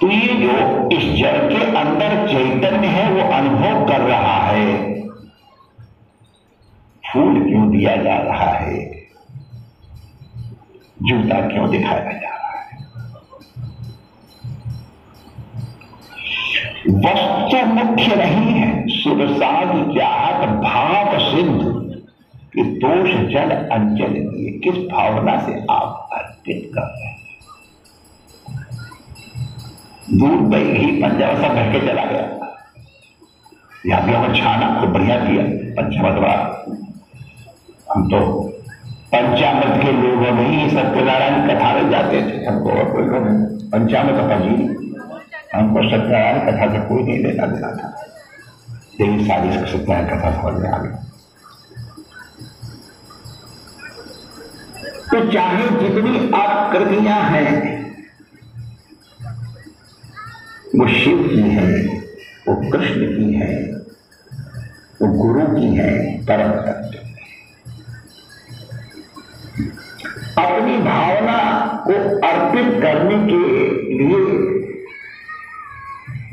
तो 0.00 0.10
ये 0.10 0.34
जो 0.34 0.52
इस 0.88 1.04
जड़ 1.20 1.38
के 1.48 1.64
अंदर 1.76 2.28
चैतन्य 2.28 2.86
है, 2.86 3.12
वो 3.12 3.32
अनुभव 3.32 3.86
कर 3.88 4.00
रहा 4.00 4.46
है। 4.46 5.00
फूल 7.12 7.48
क्यों 7.48 7.70
दिया 7.70 7.96
जा 7.96 8.16
रहा 8.16 8.50
है? 8.50 8.90
जूता 11.02 11.48
क्यों 11.48 11.70
दिखाया 11.70 12.12
जा 12.12 12.28
रहा 12.28 12.60
है? 12.60 12.78
वस्तु 16.88 17.66
मुख्य 17.66 18.16
नहीं 18.16 18.52
है। 18.52 18.88
सुरसाद 18.88 19.94
चाहत 19.98 20.48
भाव 20.48 21.18
सिद्ध 21.18 21.60
कि 22.54 22.62
दोष 22.62 23.10
जल 23.10 23.68
किए 23.72 24.58
किस 24.58 24.74
भावना 24.74 25.38
से 25.38 25.66
आप 25.70 26.08
अर्पित 26.12 26.70
कर 26.74 26.80
रहे 26.80 27.08
हैं? 27.08 27.19
दूध 30.12 30.50
दही 30.50 30.72
घी 30.74 30.86
पंजाब 31.02 31.36
सब 31.36 31.54
भर 31.54 31.72
के 31.72 31.80
चला 31.80 32.04
गया। 32.04 32.24
यहाँ 33.86 34.02
भी 34.06 34.12
हमें 34.12 34.34
छाना 34.34 34.68
खूब 34.80 34.92
बढ़िया 34.92 35.16
किया 35.18 35.44
पंचमत 35.76 36.16
हम 37.90 38.08
तो 38.08 38.18
पंचामृत 39.12 39.82
के 39.82 39.92
लोगों 39.92 40.32
में 40.32 40.46
ही 40.48 40.68
सत्यनारायण 40.70 41.46
कथा 41.48 41.72
में 41.74 41.90
जाते 41.90 42.20
थे 42.22 42.44
हमको 42.44 42.70
और 42.70 42.90
कोई 42.92 43.04
पंचामृत 43.70 44.20
पजी 44.30 44.54
हमको 45.54 45.82
सत्यनारायण 45.90 46.38
कथा 46.40 46.72
से 46.72 46.80
कोई 46.88 47.02
नहीं 47.02 47.18
लेना 47.24 47.46
देना 47.46 47.70
था। 47.76 47.88
यही 49.00 49.24
सारी 49.26 49.52
सत्यनारायण 49.52 50.06
कथा 50.08 50.30
समझ 50.40 50.62
में 50.62 50.70
आ 50.70 50.78
गई। 50.78 50.92
तो 55.10 55.30
चाहे 55.32 55.64
जितनी 55.78 56.30
आकृतियाँ 56.36 57.20
हैं 57.30 57.48
वो 60.76 60.86
शिव 60.88 61.28
की 61.28 61.40
है, 61.40 61.84
वो 62.48 62.70
कृष्ण 62.70 63.06
की 63.06 63.32
है, 63.34 63.54
वो 65.02 65.08
गुरु 65.08 65.46
की 65.46 65.74
है, 65.76 66.18
परम 66.24 66.50
तत्व। 66.50 66.98
अपनी 70.42 70.78
भावना 70.78 71.38
को 71.86 71.92
अर्पित 72.26 72.82
करने 72.82 73.18
के 73.26 73.40
लिए 73.94 74.20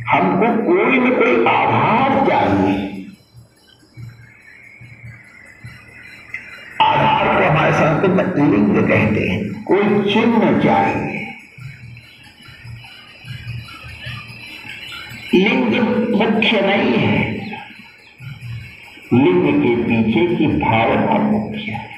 हमको 0.10 0.48
कोई 0.66 1.00
न 1.00 1.16
कोई 1.16 1.46
आधार 1.46 2.26
चाहिए। 2.28 3.06
आधार 6.82 7.26
को 7.36 7.50
हमारे 7.50 7.72
संस्कृत 7.74 8.36
में 8.38 8.52
लिंग 8.52 8.76
कहते 8.76 9.28
हैं, 9.30 9.64
कोई 9.64 10.14
चिन्ह 10.14 10.60
चाहिए। 10.64 11.27
लिंग 15.34 15.80
मुख्य 16.12 16.62
नहीं 16.62 16.98
है। 16.98 17.34
लिंग 19.14 19.64
के 19.64 19.76
पीछे 19.76 20.36
की 20.36 20.48
भावना 20.48 21.18
मुख्य 21.18 21.72
है। 21.72 21.90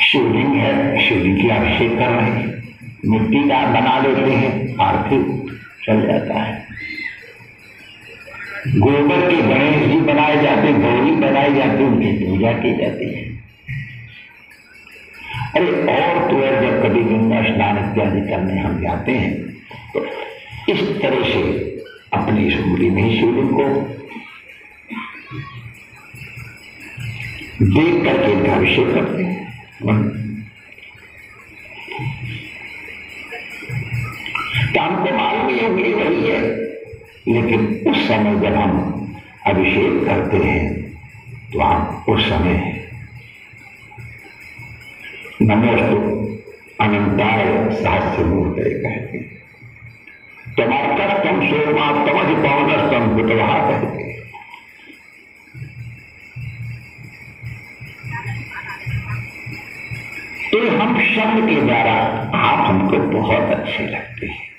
शिवलिंग 0.00 0.54
है, 0.54 1.08
शिवलिंग 1.08 1.40
की 1.40 1.48
अभिषेक 1.48 1.98
कर 1.98 2.08
रहे 2.08 2.30
हैं। 2.30 2.76
मिट्टी 3.06 3.48
का 3.48 3.66
बना 3.66 3.98
लेते 3.98 4.30
हैं, 4.32 4.76
आरती 4.80 5.48
चल 5.84 6.06
जाता 6.06 6.42
है। 6.42 6.66
गोबर 8.68 9.30
के 9.30 9.36
गणेश 9.36 9.88
जी 9.88 10.00
बनाए 10.00 10.42
जाते 10.42 10.72
गौरी 10.72 11.10
बनाई 11.10 11.54
जाती 11.54 11.84
उनकी 11.84 12.26
पूजा 12.26 12.52
की 12.52 12.76
जाती 12.76 13.14
है। 13.14 13.31
अरे 15.56 15.70
और 15.92 16.30
तो 16.30 16.36
और 16.36 16.54
जब 16.62 16.82
कभी 16.82 17.02
गंगा 17.04 17.42
स्नान 17.44 17.78
इत्यादि 17.78 18.20
करने 18.28 18.60
हम 18.60 18.80
जाते 18.82 19.12
हैं 19.12 19.32
तो 19.94 20.04
इस 20.72 20.80
तरह 21.02 21.24
से 21.24 21.42
अपनी 22.12 22.46
इस 22.46 22.60
उंगली 22.60 22.90
में 22.90 23.02
शिवलिंग 23.18 23.50
को 23.50 23.66
देख 27.64 28.04
करके 28.04 28.32
इनका 28.32 28.54
अभिषेक 28.54 28.94
करते 28.94 29.22
हैं। 29.22 29.40
काम 34.74 35.04
तो 35.04 35.14
मालूम 35.16 35.48
ही 35.48 35.66
उंगली 35.66 35.92
वही 35.92 36.30
है, 36.30 36.40
लेकिन 37.28 37.90
उस 37.90 38.06
समय 38.08 38.40
जब 38.40 38.54
हम 38.54 38.72
अभिषेक 39.46 40.04
करते 40.06 40.36
हैं 40.38 40.60
तो 41.52 41.60
हम 41.60 42.04
उस 42.08 42.28
समय 42.28 42.54
नमोस्तु, 45.42 45.96
अनंताय 46.80 47.44
सहस्य 47.72 48.24
मूर्त 48.24 48.56
कहते 48.58 49.18
तमार्कस्तम 50.58 51.40
सोमा 51.46 51.86
तमज 52.06 52.30
पवनस्तम 52.44 53.06
बुतवा 53.06 53.46
कहते 53.60 54.00
तो 60.52 60.76
हम 60.78 61.00
शब्द 61.04 61.48
के 61.48 61.60
द्वारा 61.60 61.94
आप 62.34 62.66
हमको 62.66 62.98
बहुत 63.10 63.50
अच्छे 63.50 63.86
लगते 63.86 64.26
हैं। 64.26 64.50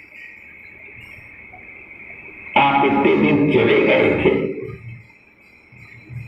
आप 2.58 2.86
इतने 2.86 3.15
दिन 3.17 3.52
चले 3.54 3.80
गए 3.82 4.10
थे। 4.24 4.32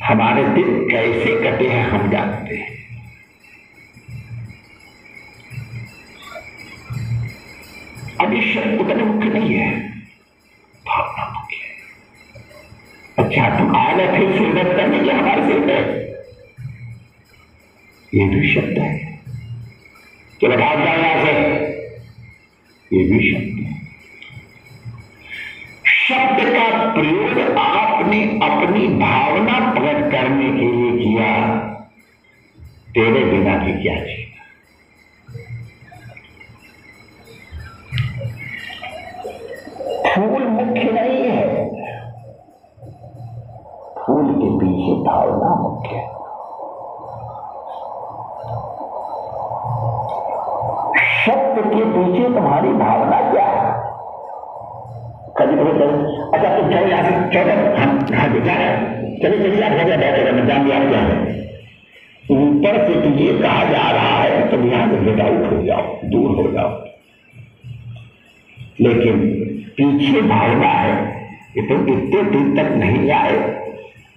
हमारे 0.05 0.43
दिन 0.49 0.87
कैसे 0.89 1.35
कटे 1.41 1.67
हैं 1.67 1.83
हम 1.89 2.09
जानते 2.11 2.55
हैं। 2.55 2.74
शब्द 8.21 8.81
उतने 8.81 9.03
मुख्य 9.03 9.29
नहीं 9.29 9.53
है। 9.53 9.89
भावना 10.87 11.39
मुख्य 11.39 11.55
है। 11.55 11.75
अच्छा 13.17 13.59
तुम 13.59 13.75
आए 13.75 14.19
फिर 14.19 14.37
सिरदर्द 14.37 14.77
करने 14.77 14.99
के 14.99 15.11
हमारे 15.11 15.47
सिर 15.47 15.59
पे 15.59 16.05
ये 18.17 18.25
भी 18.25 18.55
शब्द 18.55 18.77
है। 18.79 19.19
चलो, 20.41 20.57
भाग 20.57 20.77
जाओ 20.77 20.97
यहाँ 20.97 21.25
से। 21.25 21.31
ये 22.93 23.03
भी 23.03 23.31
शब्द 23.31 23.65
है। 23.65 23.75
शब्द 25.85 26.49
का 26.49 26.93
प्रयोग 26.93 27.57
आपने 27.57 28.23
अपनी 28.23 28.87
भावना 28.87 29.73
प्रकट 29.73 30.11
करने 30.11 30.45
के 30.45 30.71
लिए 30.71 30.91
किया। 30.91 31.55
तेरे 32.95 33.25
बिना 33.25 33.57
भी 33.57 33.83
क्या 33.83 33.99
चाहिए 33.99 34.14
फूल 40.15 40.43
मुख्य 40.47 40.91
नहीं 40.91 41.23
है। 41.29 41.39
फूल 43.97 44.27
के 44.33 44.49
पीछे 44.59 44.93
भावना 45.07 45.49
मुख्य 45.61 45.95
है। 45.95 46.03
शब्द 51.25 51.59
के 51.73 51.83
पीछे 51.93 52.23
तुम्हारी 52.35 52.73
भावना 52.83 53.19
क्या 53.31 53.45
है? 53.45 53.73
कभी 55.37 55.55
कभी 55.57 55.79
चल 55.79 55.89
अच्छा 56.33 56.57
तुम 56.57 56.69
चले 56.69 56.89
यहाँ 56.89 57.03
से 57.03 57.11
चलो। 57.33 57.55
हम 57.77 57.89
हाँ 58.15 58.27
जा 58.45 58.55
रहे 58.55 58.73
चले 59.21 59.37
चलिए 59.37 59.63
आप 59.63 59.77
जगह 59.77 59.97
बैठेगा 59.97 60.31
जान 60.45 60.65
लिया 60.65 60.79
क्या 60.89 60.99
है 61.01 61.15
ऊपर 62.23 62.77
से 62.87 62.93
तुझे 63.01 63.27
कहा 63.41 63.63
जा 63.71 63.89
रहा 63.91 64.15
है 64.17 64.49
तुम 64.51 64.63
यहाँ 64.71 64.87
से 64.89 64.97
गेट 65.03 65.19
आउट 65.21 65.51
हो 65.51 65.57
जाओ, 65.65 65.81
दूर 66.11 66.29
हो 66.37 66.51
जाओ। 66.53 66.69
लेकिन 68.81 69.19
पीछे 69.77 70.21
भागना 70.21 70.67
है 70.67 71.25
कि 71.53 71.61
तुम 71.61 71.81
इतने 71.81 72.23
दिन 72.23 72.55
तक 72.55 72.69
नहीं 72.71 73.11
आए। 73.11 73.35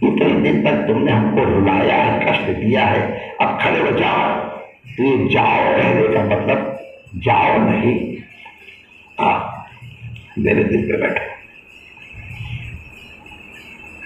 इतने 0.02 0.30
दिन 0.40 0.62
तक 0.62 0.86
तुमने 0.86 1.12
हमको 1.12 1.44
रुलाया 1.44 1.96
है, 1.96 2.32
कष्ट 2.32 2.60
दिया 2.60 2.84
है। 2.84 3.28
अब 3.40 3.58
खड़े 3.62 3.80
हो 3.80 3.90
जाओ। 3.90 4.34
तो 4.96 5.04
ये 5.04 5.28
जाओ 5.28 5.76
रहने 5.76 6.14
का 6.14 6.24
मतलब 6.24 6.80
जाओ 7.16 7.58
नहीं। 7.58 8.16
आ, 9.20 9.58
मेरे 10.38 10.64
दिल 10.64 10.82
पे 10.82 11.02
बैठो 11.02 11.38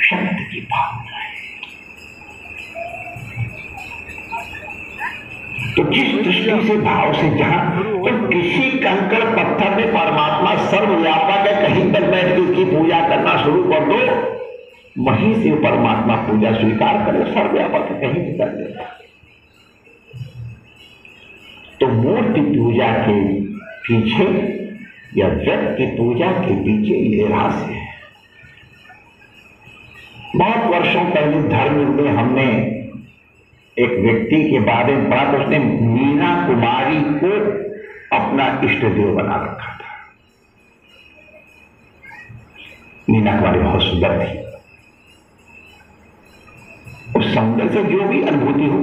शब्द 0.05 0.47
की 0.53 0.61
भावना 0.61 1.17
है 1.17 1.33
तो 5.77 5.83
जिस 5.85 6.15
दृष्टि 6.15 6.67
से 6.67 6.77
भाव 6.79 7.13
से 7.15 7.29
जहाँ 7.37 7.83
तो 7.83 8.29
किसी 8.29 8.71
कंकड़ 8.79 9.25
पत्थर 9.37 9.77
में 9.77 9.89
परमात्मा 9.89 10.55
सर्वव्यापक 10.65 11.47
है, 11.47 11.55
कहीं 11.63 11.93
पर 11.93 12.11
बैठ 12.11 12.27
के 12.27 12.41
उसकी 12.41 12.65
पूजा 12.67 13.01
करना 13.09 13.37
शुरू 13.45 13.63
कर 13.65 13.87
दो, 13.87 13.99
वहीं 15.01 15.35
से 15.43 15.55
परमात्मा 15.63 16.17
पूजा 16.23 16.53
स्वीकार 16.53 17.05
करे, 17.05 17.25
सर्वव्यापक 17.25 17.89
कहीं 17.93 18.25
भी 18.25 18.33
कर 18.39 18.49
देता 18.49 18.85
तो 21.81 21.87
मूर्ति 21.89 22.41
पूजा 22.41 22.93
के 22.99 23.21
पीछे 23.87 24.27
या 25.17 25.29
व्यक्ति 25.29 25.87
पूजा 25.97 26.31
के 26.35 26.55
पीछे 26.65 26.95
ये 26.95 27.27
रहस्य 27.29 27.73
है। 27.73 27.91
बहुत 30.37 30.71
वर्षों 30.75 31.05
पहले 31.07 31.43
धर्म 31.49 31.91
में 31.97 32.11
हमने 32.11 32.47
एक 33.79 33.91
व्यक्ति 34.01 34.51
के 34.51 34.61
बारे 34.61 34.97
में 34.97 35.11
पढ़ा 35.11 35.33
तो 35.33 35.39
उसने 35.39 35.59
मीना 35.59 36.47
कुमारी 36.47 37.01
को 37.01 37.29
अपना 38.17 38.61
इष्ट 38.65 38.85
देव 38.85 39.15
बना 39.15 39.37
रखा 39.37 39.75
था। 39.75 39.91
मीना 43.11 43.39
कुमारी 43.39 43.59
बहुत 43.59 43.83
सुंदर 43.83 44.25
थी। 44.25 44.43
उस 47.19 47.35
सौंदर्य 47.35 47.69
से 47.69 47.85
जो 47.85 48.03
भी 48.05 48.23
अनुभूति 48.23 48.67
हो, 48.67 48.79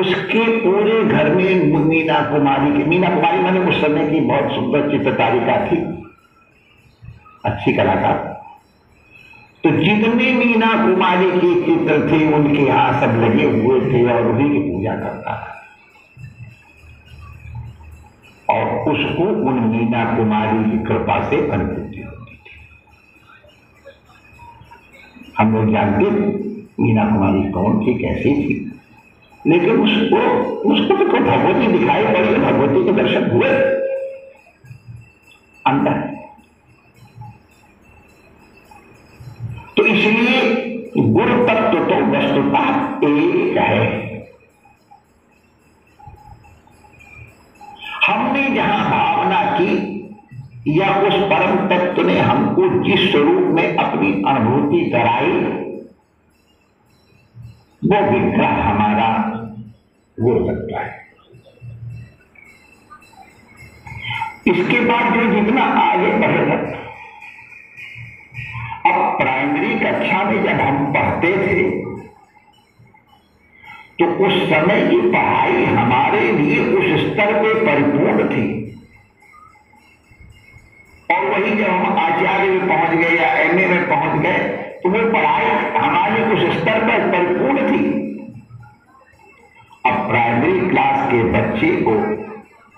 उसके 0.00 0.60
पूरे 0.60 1.04
घर 1.04 1.34
में 1.34 1.78
मीना 1.84 2.20
कुमारी 2.20 2.72
की 2.72 2.84
मीना 2.84 3.08
कुमारी 3.08 3.38
मैंने 3.38 3.60
उस 3.60 3.80
समय 3.80 4.10
की 4.10 4.20
बहुत 4.20 4.52
सुंदर 4.52 4.90
चित्रकारिका 4.90 5.66
थी। 5.66 5.76
अच्छी 7.44 7.72
कलाकार। 7.72 8.39
तो 9.64 9.70
जितने 9.70 10.32
मीना 10.32 10.68
कुमारी 10.86 11.30
के 11.30 11.54
चित्र 11.54 12.10
थे, 12.10 12.32
उनके 12.32 12.62
यहाँ 12.62 13.00
सब 13.00 13.20
लगे 13.20 13.44
हुए 13.44 13.80
थे 13.80 14.12
और 14.12 14.26
उन्हीं 14.26 14.50
की 14.50 14.58
पूजा 14.58 14.94
करता 14.94 15.32
था। 15.32 15.56
और 18.50 18.92
उसको 18.92 19.24
उन 19.24 19.60
मीना 19.60 20.16
कुमारी 20.16 20.70
की 20.70 20.84
कृपा 20.84 21.30
से 21.30 21.50
अनुभूति 21.50 22.00
होती 22.00 22.34
थी। 22.34 22.56
हम 25.38 25.54
लोग 25.54 25.72
जानते 25.72 26.10
मीना 26.82 27.04
कुमारी 27.04 27.50
कौन 27.50 27.86
थी, 27.86 27.94
कैसी 27.94 28.34
थी। 28.34 28.80
लेकिन 29.46 29.70
उसको 29.70 30.18
उसको 30.70 30.96
तो 30.96 31.04
भगवती 31.04 31.66
दिखाई 31.78 32.04
पड़ी, 32.04 32.34
भगवती 32.34 32.84
के 32.84 32.92
दर्शन 32.92 33.30
हुए। 33.30 33.48
अंदर 35.66 36.10
तो 39.76 39.86
इसलिए 39.86 40.40
गुरु 40.96 41.34
तत्व 41.46 41.78
तो 41.84 41.96
वस्तुता 42.06 42.62
एक 43.04 43.58
है। 43.58 43.84
हमने 48.06 48.48
जहाँ 48.54 48.90
भावना 48.90 49.42
की, 49.50 49.70
या 50.68 50.88
उस 51.00 51.14
परम 51.14 51.56
तत्व 51.68 52.02
ने 52.02 52.18
हमको 52.18 52.68
जिस 52.84 53.10
स्वरूप 53.10 53.54
में 53.54 53.76
अपनी 53.76 54.12
अनुभूति 54.28 54.80
कराई, 54.90 55.30
वो 57.82 58.00
विग्रह 58.10 58.48
हमारा 58.48 59.08
गुरु 60.18 60.40
तत्व 60.46 60.76
है। 60.76 60.98
इसके 64.46 64.80
बाद 64.80 65.14
जो 65.14 65.32
जितना 65.32 65.62
आगे 65.62 66.12
बढ़ेगा 66.18 66.79
अब 68.86 69.18
प्राइमरी 69.18 69.74
कक्षा 69.78 70.22
में 70.24 70.42
जब 70.42 70.60
हम 70.60 70.92
पढ़ते 70.92 71.30
थे 71.38 71.68
तो 73.98 74.06
उस 74.26 74.34
समय 74.50 74.80
की 74.86 75.00
पढ़ाई 75.10 75.64
हमारे 75.66 76.20
लिए 76.32 76.60
उस 76.74 76.86
स्तर 77.02 77.32
पे 77.42 77.54
परिपूर्ण 77.66 78.28
थी। 78.28 78.46
और 81.08 81.26
वही 81.26 81.50
जब 81.56 81.70
हम 81.70 81.98
आचार्य 81.98 82.50
में 82.50 82.68
पहुँच 82.68 82.96
गए 82.96 83.16
या 83.16 83.32
एमए 83.40 83.66
में 83.66 83.88
पहुँच 83.88 84.20
गए 84.22 84.38
तो 84.82 84.90
वो 84.90 85.00
पढ़ाई 85.12 85.44
हमारी 85.76 86.22
उस 86.34 86.40
स्तर 86.56 86.80
पर 86.80 87.08
परिपूर्ण 87.12 87.70
थी। 87.70 87.82
अब 89.86 90.08
प्राइमरी 90.08 90.68
क्लास 90.68 91.10
के 91.12 91.22
बच्चे 91.32 91.76
को 91.82 91.94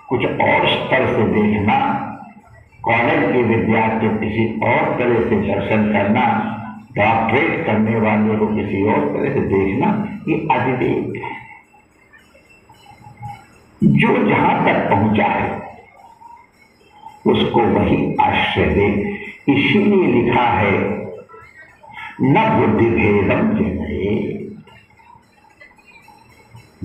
कुछ 0.09 0.25
और 0.25 0.67
स्तर 0.67 1.05
से 1.07 1.23
देखना 1.31 1.79
कॉलेज 2.83 3.33
के 3.33 3.41
विद्यार्थी 3.43 4.07
किसी 4.07 4.59
और 4.59 4.97
तरह 4.99 5.29
से 5.29 5.35
दर्शन 5.35 5.91
करना 5.93 6.25
डॉक्टरेट 6.95 7.65
करने 7.65 7.95
वाले 7.99 8.37
को 8.37 8.47
किसी 8.47 8.83
और 8.83 8.99
तरह 8.99 9.33
से 9.33 9.39
देखना, 9.39 9.87
ये 10.27 10.47
अविवेक 10.51 11.23
है। 11.23 11.31
जो 13.83 14.27
जहाँ 14.27 14.65
तक 14.65 14.89
पहुँचा 14.89 15.25
है, 15.25 15.61
उसको 17.27 17.61
वही 17.61 18.15
आश्रय 18.21 18.65
दे। 18.65 18.87
इसीलिए 19.53 20.07
लिखा 20.07 20.43
है, 20.43 20.71
न 22.21 22.49
बुद्धि 22.59 22.89
भेदम 22.89 23.49
जनये 23.49 24.13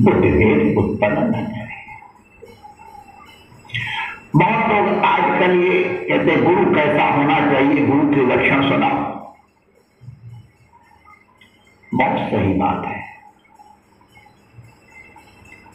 बुद्धि 0.01 0.31
भेद 0.31 0.79
उत्पन्न 0.79 1.19
न 1.19 1.58
बहुत 4.39 4.71
लोग 4.71 5.05
आजकल 5.05 5.55
ये 5.59 5.83
कहते 6.09 6.37
गुरु 6.43 6.65
कैसा 6.75 7.05
होना 7.15 7.39
चाहिए, 7.51 7.87
गुरु 7.87 8.09
के 8.11 8.27
लक्षण 8.27 8.69
सुना 8.69 8.89
बहुत 11.93 12.31
सही 12.31 12.53
बात 12.55 12.85
है। 12.87 12.97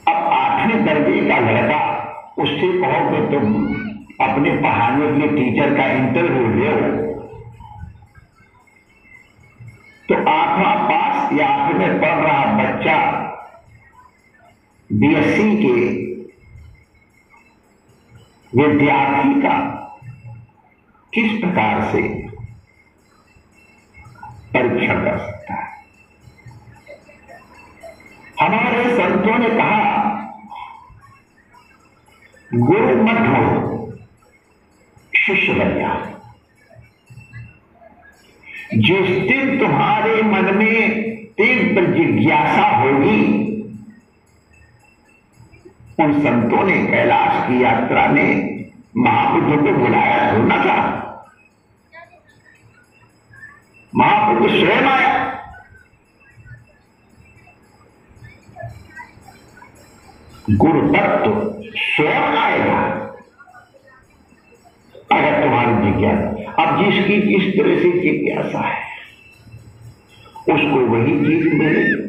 अब 0.07 0.31
आठवें 0.33 0.85
दर्जे 0.85 1.19
का 1.29 1.39
लड़का, 1.39 1.79
उससे 2.37 2.71
कहोगे 2.81 3.21
तुम 3.31 3.43
अपने 4.21 4.51
पढ़ाने 4.57 5.07
के 5.11 5.27
टीचर 5.35 5.75
का 5.77 5.85
इंटरव्यू 5.93 6.47
ले 6.53 6.71
तो 10.09 10.15
आठवां 10.29 10.75
पास 10.85 11.33
या 11.33 11.47
आठवें 11.49 11.99
पढ़ 12.01 12.23
रहा 12.23 12.45
बच्चा 12.57 12.97
बीएससी 14.89 15.55
के 15.57 15.75
विद्यार्थी 18.55 19.41
का 19.41 19.69
किस 21.13 21.31
प्रकार 21.31 21.91
से 21.91 22.27
परीक्षण 24.53 25.05
कर 25.05 25.17
सकता 25.17 25.53
है? 25.53 25.85
हमारे 28.41 28.97
संतों 28.97 29.37
ने 29.39 29.49
कहा 29.49 30.03
गुरु 32.53 33.03
मत 33.03 33.19
हो, 33.19 33.91
शिष्य 35.17 35.53
बन 35.53 35.75
जा 35.75 36.09
जिस 38.75 39.09
दिन 39.09 39.59
तुम्हारे 39.59 40.21
मन 40.21 40.57
में 40.57 41.01
तीव्र 41.27 41.85
जिज्ञासा 41.93 42.67
होगी 42.77 43.42
उन 45.99 46.13
संतों 46.19 46.63
ने 46.63 46.75
कैलाश 46.87 47.47
की 47.47 47.63
यात्रा 47.63 48.07
में 48.07 48.29
महापुरुषों 48.97 49.63
को 49.63 49.71
बुलाया 49.79 50.33
सुनना 50.33 50.57
था 50.65 50.77
महापुरुष 53.95 54.51
स्वयं 54.51 54.87
आया। 54.87 55.11
गुरु 60.51 60.81
तत्व 60.93 61.33
स्वयं 61.75 62.37
आएगा 62.37 62.79
अगर 65.11 65.43
तुम्हारी 65.43 65.73
जिज्ञासा। 65.83 66.63
अब 66.63 66.83
जिसकी 66.83 67.19
जिस 67.21 67.53
तरह 67.53 67.75
से 67.77 67.91
जिज्ञासा 67.99 68.59
है, 68.59 68.81
उसको 70.49 70.79
वही 70.85 71.13
चीज़ 71.19 71.53
मिलेगी। 71.53 72.02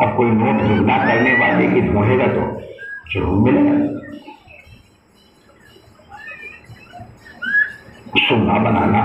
अब 0.00 0.16
कोई 0.16 0.30
नोट 0.30 0.60
दुगना 0.62 0.96
करने 0.98 1.32
वाले 1.32 1.66
की 1.68 1.80
ढूंढेगा 1.80 2.26
तो 2.26 2.42
ज़रूर 3.12 3.38
मिलेगा। 3.42 3.74
सुनना, 8.18 8.58
बनाना, 8.58 9.02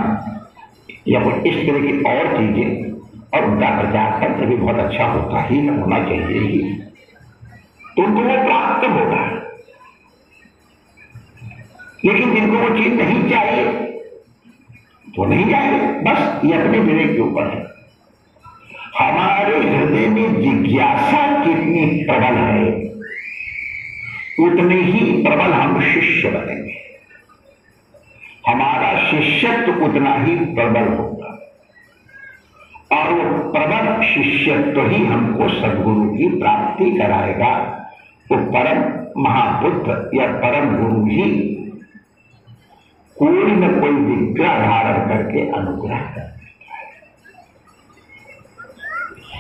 या 1.08 1.20
कोई 1.24 1.50
इस 1.50 1.56
तरह 1.68 1.80
की 1.82 1.92
और 2.04 2.28
चीज़ें 2.38 2.68
और 3.34 3.46
उनका 3.46 3.70
प्रचार 3.82 4.12
तंत्र 4.22 4.46
भी 4.46 4.56
बहुत 4.56 4.76
अच्छा 4.76 5.06
होता 5.06 5.42
ही 5.42 5.68
होना 5.68 6.00
चाहिए 6.00 6.40
ही। 6.40 6.60
तो 7.98 8.04
उनको 8.04 8.22
वो 8.22 8.44
प्राप्त 8.46 8.88
होगा। 8.90 9.24
लेकिन 12.06 12.36
जिनको 12.36 12.58
वो 12.58 12.70
चीज़ 12.78 12.94
नहीं 12.94 13.30
चाहिए 13.30 13.64
तो 15.08 15.26
नहीं 15.26 15.46
चाहिए, 15.52 15.80
बस 16.02 16.46
ये 16.46 16.54
अपने 16.54 16.80
विवेक 16.80 17.12
के 17.12 17.22
ऊपर 17.22 17.48
है। 17.48 17.77
हमारे 19.00 19.58
हृदय 19.58 20.08
में 20.08 20.42
जिज्ञासा 20.42 21.44
कितनी 21.46 22.04
प्रबल 22.04 22.36
है, 22.36 22.74
उतने 24.40 24.76
ही 24.76 25.24
प्रबल 25.24 25.54
हम 25.54 25.82
शिष्य 25.82 26.30
बनेंगे। 26.30 26.78
हमारा 28.48 29.12
शिष्यत्व 29.12 29.84
उतना 29.86 30.14
ही 30.14 30.36
प्रबल 30.36 30.88
होगा। 30.94 31.34
और 32.92 33.14
वो 33.14 33.52
प्रबल 33.52 34.06
शिष्यत्व 34.06 34.88
ही 34.88 35.06
हमको 35.06 35.50
सदगुरु 35.50 36.10
की 36.10 36.28
प्राप्ति 36.28 36.92
कराएगा। 36.92 37.60
तो 38.30 38.36
परम 38.36 39.08
महापुत्र 39.22 40.10
या 40.14 40.28
परम 40.28 40.78
गुरु 40.78 41.06
ही 41.06 41.54
कोई 43.18 43.52
न 43.52 43.80
कोई 43.80 43.92
विग्रह 43.92 44.60
धारण 44.60 45.10
करके 45.10 45.52
अनुग्रह 45.52 46.00
कर 46.00 46.37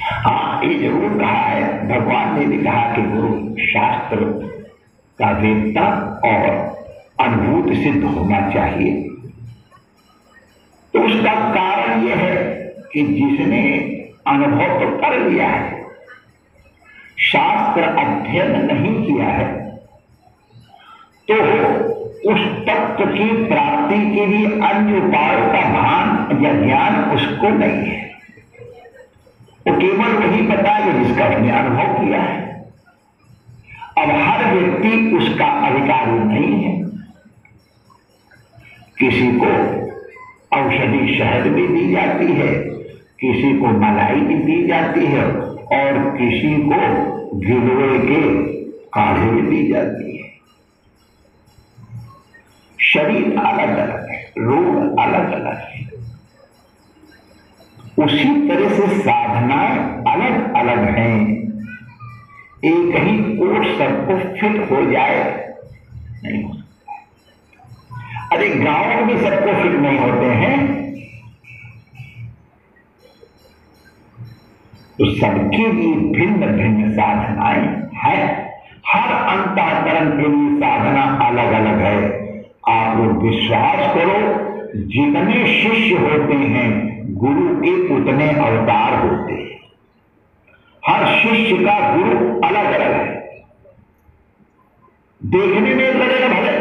हाँ 0.08 0.64
ये 0.64 0.74
ज़रूर 0.80 1.18
कहा 1.20 1.32
है। 1.32 1.88
भगवान 1.88 2.40
ने 2.40 2.46
भी 2.48 2.58
कहा 2.64 2.84
कि 2.96 3.02
गुरु 3.04 3.30
शास्त्र 3.64 4.26
का 5.20 5.32
वेदता 5.40 5.86
और 6.26 6.46
अनुभूत 7.22 7.74
सिद्ध 7.76 8.04
होना 8.06 8.40
चाहिए। 8.50 8.94
तो 10.94 11.00
उसका 11.02 11.34
कारण 11.52 12.08
यह 12.08 12.16
है 12.18 12.36
कि 12.94 13.04
जिसने 13.06 13.62
अनुभव 14.28 14.80
तो 14.80 14.90
कर 14.98 15.18
लिया 15.20 15.48
है, 15.48 15.76
शास्त्र 17.24 17.84
अध्ययन 18.00 18.66
नहीं 18.66 18.96
किया 19.06 19.28
है 19.28 19.46
तो 21.28 21.36
उस 22.26 22.42
तत्व 22.68 23.06
की 23.08 23.26
प्राप्ति 23.48 23.98
के 24.12 24.26
लिए 24.28 24.48
अन्य 24.62 24.98
उपायों 25.00 25.48
का 25.48 25.62
भान 25.72 26.44
या 26.44 26.54
ज्ञान 26.56 27.04
उसको 27.12 27.50
नहीं 27.50 27.86
है। 27.86 28.06
वो 29.68 29.78
केवल 29.78 30.12
वही 30.14 30.42
पता 30.48 30.72
है 30.72 31.04
जिसका 31.04 31.26
उसने 31.26 31.52
अनुभव 31.52 32.06
किया 32.06 32.22
है। 32.22 32.72
अब 33.98 34.10
हर 34.10 34.56
व्यक्ति 34.56 35.16
उसका 35.18 35.46
अधिकारी 35.46 36.20
नहीं 36.20 36.64
है। 36.64 36.78
किसी 39.00 39.28
को 39.32 39.50
औषधि 40.58 41.18
शहद 41.18 41.48
भी 41.48 41.68
दी 41.68 41.92
जाती 41.92 42.26
है, 42.26 42.54
किसी 43.20 43.58
को 43.60 43.68
मलाई 43.68 44.20
भी 44.20 44.36
दी 44.36 44.68
जाती 44.68 45.06
है, 45.06 45.26
और 45.46 46.18
किसी 46.18 46.56
को 46.56 46.80
गिलोय 47.40 48.00
के 48.00 48.44
काढ़े 48.88 49.32
भी 49.32 49.42
दी 49.42 49.68
जाती 49.74 50.18
है। 50.18 50.30
शरीर 52.80 53.40
अलग 53.40 53.78
अलग 53.78 54.10
है, 54.10 54.34
रोग 54.38 55.00
अलग 55.00 55.32
अलग 55.32 55.58
है। 55.58 55.77
उसी 57.98 58.48
तरह 58.48 58.70
से 58.70 58.88
साधनाएँ 58.98 59.78
अलग 60.08 60.54
अलग 60.56 60.84
हैं। 60.98 61.14
एक 62.66 62.96
ही 62.98 63.18
कोट 63.38 63.66
सबको 63.78 64.18
फिट 64.32 64.72
हो 64.72 64.84
जाए, 64.92 65.16
नहीं 66.24 66.44
हो 66.44 66.54
सकता। 66.54 68.36
अरे 68.36 68.50
गाँव 68.56 69.06
में 69.06 69.18
सबको 69.18 69.54
फिट 69.54 69.80
नहीं 69.82 69.98
होते 70.00 70.26
हैं। 70.36 70.58
तो 75.00 75.12
सबके 75.12 75.72
लिए 75.72 75.94
भिन्न 76.12 76.52
भिन्न 76.54 76.92
साधनाएँ 76.92 77.66
हैं। 77.96 78.22
हर 78.88 79.14
अंतकरण 79.30 80.10
के 80.12 80.28
लिए 80.28 80.60
साधना 80.60 81.04
अलग 81.26 81.52
अलग 81.54 81.80
है। 81.82 81.98
आप 82.70 82.98
लोग 82.98 83.24
विश्वास 83.24 83.96
करो, 83.96 84.20
जितने 84.88 85.46
शिष्य 85.54 85.98
होते 85.98 86.36
हैं 86.36 86.87
गुरु 87.18 87.56
के 87.62 87.72
उतने 87.96 88.30
अवतार 88.30 88.94
होते 89.00 89.34
हैं। 89.34 89.58
हर 90.84 91.06
शिष्य 91.16 91.56
का 91.58 91.96
गुरु 91.96 92.18
अलग 92.42 92.66
अलग 92.66 92.92
है। 92.92 93.16
देखने 95.22 95.76
में 95.76 95.94
लगेगा 95.94 96.28
भले, 96.28 96.56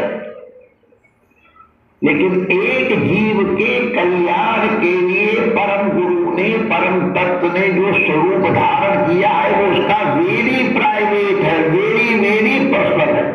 लेकिन 2.01 2.47
एक 2.51 2.89
जीव 2.99 3.43
के 3.55 3.79
कल्याण 3.95 4.67
के 4.81 4.93
लिए 5.01 5.39
परम 5.49 5.89
गुरु 5.89 6.33
ने, 6.33 6.49
परम 6.63 6.99
तत्व 7.13 7.53
ने 7.53 7.67
जो 7.69 7.93
स्वरूप 7.93 8.51
धारण 8.51 9.05
किया 9.07 9.29
है, 9.29 9.51
वो 9.53 9.71
उसका 9.71 10.13
वेरी 10.13 10.73
प्राइवेट 10.73 11.41
है 11.41 11.57
वेरी 11.69 12.19
वेरी 12.19 12.59
पर्सनल 12.73 13.15
है। 13.15 13.31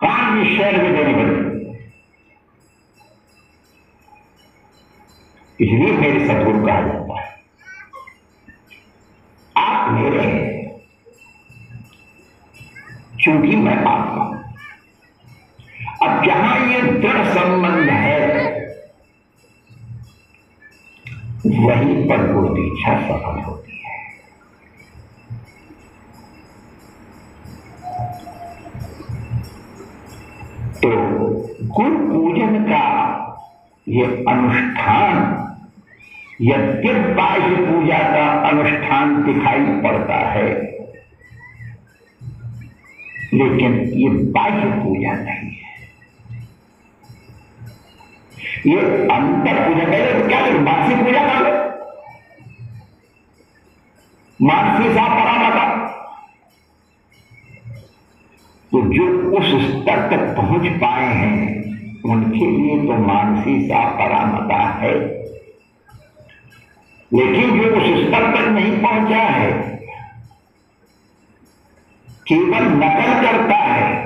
काम 0.00 0.44
शहर 0.44 0.82
में 0.82 0.94
देनी 0.94 1.14
पड़ेगी 1.14 1.43
इसलिए 5.60 5.92
मेरे 5.92 6.26
सदगुरु 6.28 6.66
कहा 6.66 6.80
जाता 6.80 7.20
है। 7.20 7.32
आप 9.56 9.90
मेरे 9.92 10.20
हैं 10.20 10.52
क्योंकि 13.22 13.56
मैं 13.56 13.76
आपका 13.76 14.22
हूँ। 14.22 14.42
अब 16.02 16.24
जहाँ 16.24 16.56
ये 16.66 16.80
दृढ़ 16.82 17.26
संबंध 17.28 17.90
है, 17.90 18.22
वहीं 21.46 22.08
पर 22.08 22.32
गुरु 22.32 22.48
दीक्षा 22.48 22.92
सफल 23.00 23.40
होती 23.42 23.76
है। 23.76 23.98
तो 30.74 30.90
गुरु 31.74 31.96
पूजन 32.08 32.62
का 32.64 32.82
ये 33.88 34.04
अनुष्ठान 34.28 35.16
यद्यप 36.40 37.16
बाह्य 37.16 37.56
पूजा 37.56 37.98
का 37.98 38.26
अनुष्ठान 38.48 39.22
दिखाई 39.22 39.64
पड़ता 39.82 40.14
है। 40.14 40.46
लेकिन 43.34 43.74
ये 43.94 44.08
बाह्य 44.08 44.70
पूजा 44.82 45.12
नहीं 45.12 45.50
है। 45.50 45.72
ये 48.66 48.80
अंतर 49.08 49.68
पूजा 49.68 49.84
कहे 49.84 50.20
तो 50.20 50.28
क्या 50.28 50.40
करें? 50.40 50.60
मानसिक 50.60 51.04
पूजा 51.04 51.26
कर। 51.28 51.44
लो 51.44 51.52
मानसी 54.40 54.94
सा 54.94 55.08
परामता 55.08 55.64
तो 58.72 58.80
जो 58.94 59.04
उस 59.38 59.46
स्तर 59.46 60.08
तक 60.10 60.36
पहुँच 60.36 60.80
पाए 60.80 61.12
हैं 61.14 61.63
उनके 62.04 62.46
लिए 62.50 62.78
तो 62.78 62.96
मानसी 62.98 63.60
सा 63.66 63.82
परामता 63.98 64.56
है। 64.80 64.94
लेकिन 67.12 67.60
जो 67.60 67.68
उस 67.70 67.86
स्तर 68.00 68.24
तक 68.32 68.48
नहीं 68.48 68.72
पहुँचा 68.82 69.22
है, 69.30 69.52
केवल 72.28 72.64
नकल 72.74 73.12
करता 73.22 73.56
है 73.56 74.04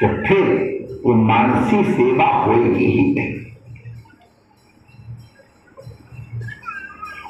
तो 0.00 0.08
फिर 0.26 0.42
वो 1.06 1.14
मानसी 1.14 1.82
सेवा 1.84 2.26
होगी 2.26 2.86
ही 2.86 3.04
नहीं। 3.14 3.34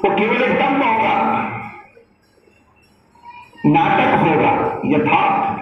वो 0.03 0.15
केवल 0.15 0.41
एक 0.43 0.59
दम्भ 0.59 0.83
होगा। 0.83 1.17
नाटक 3.65 4.13
होगा, 4.19 4.53
यथार्थ। 4.85 5.60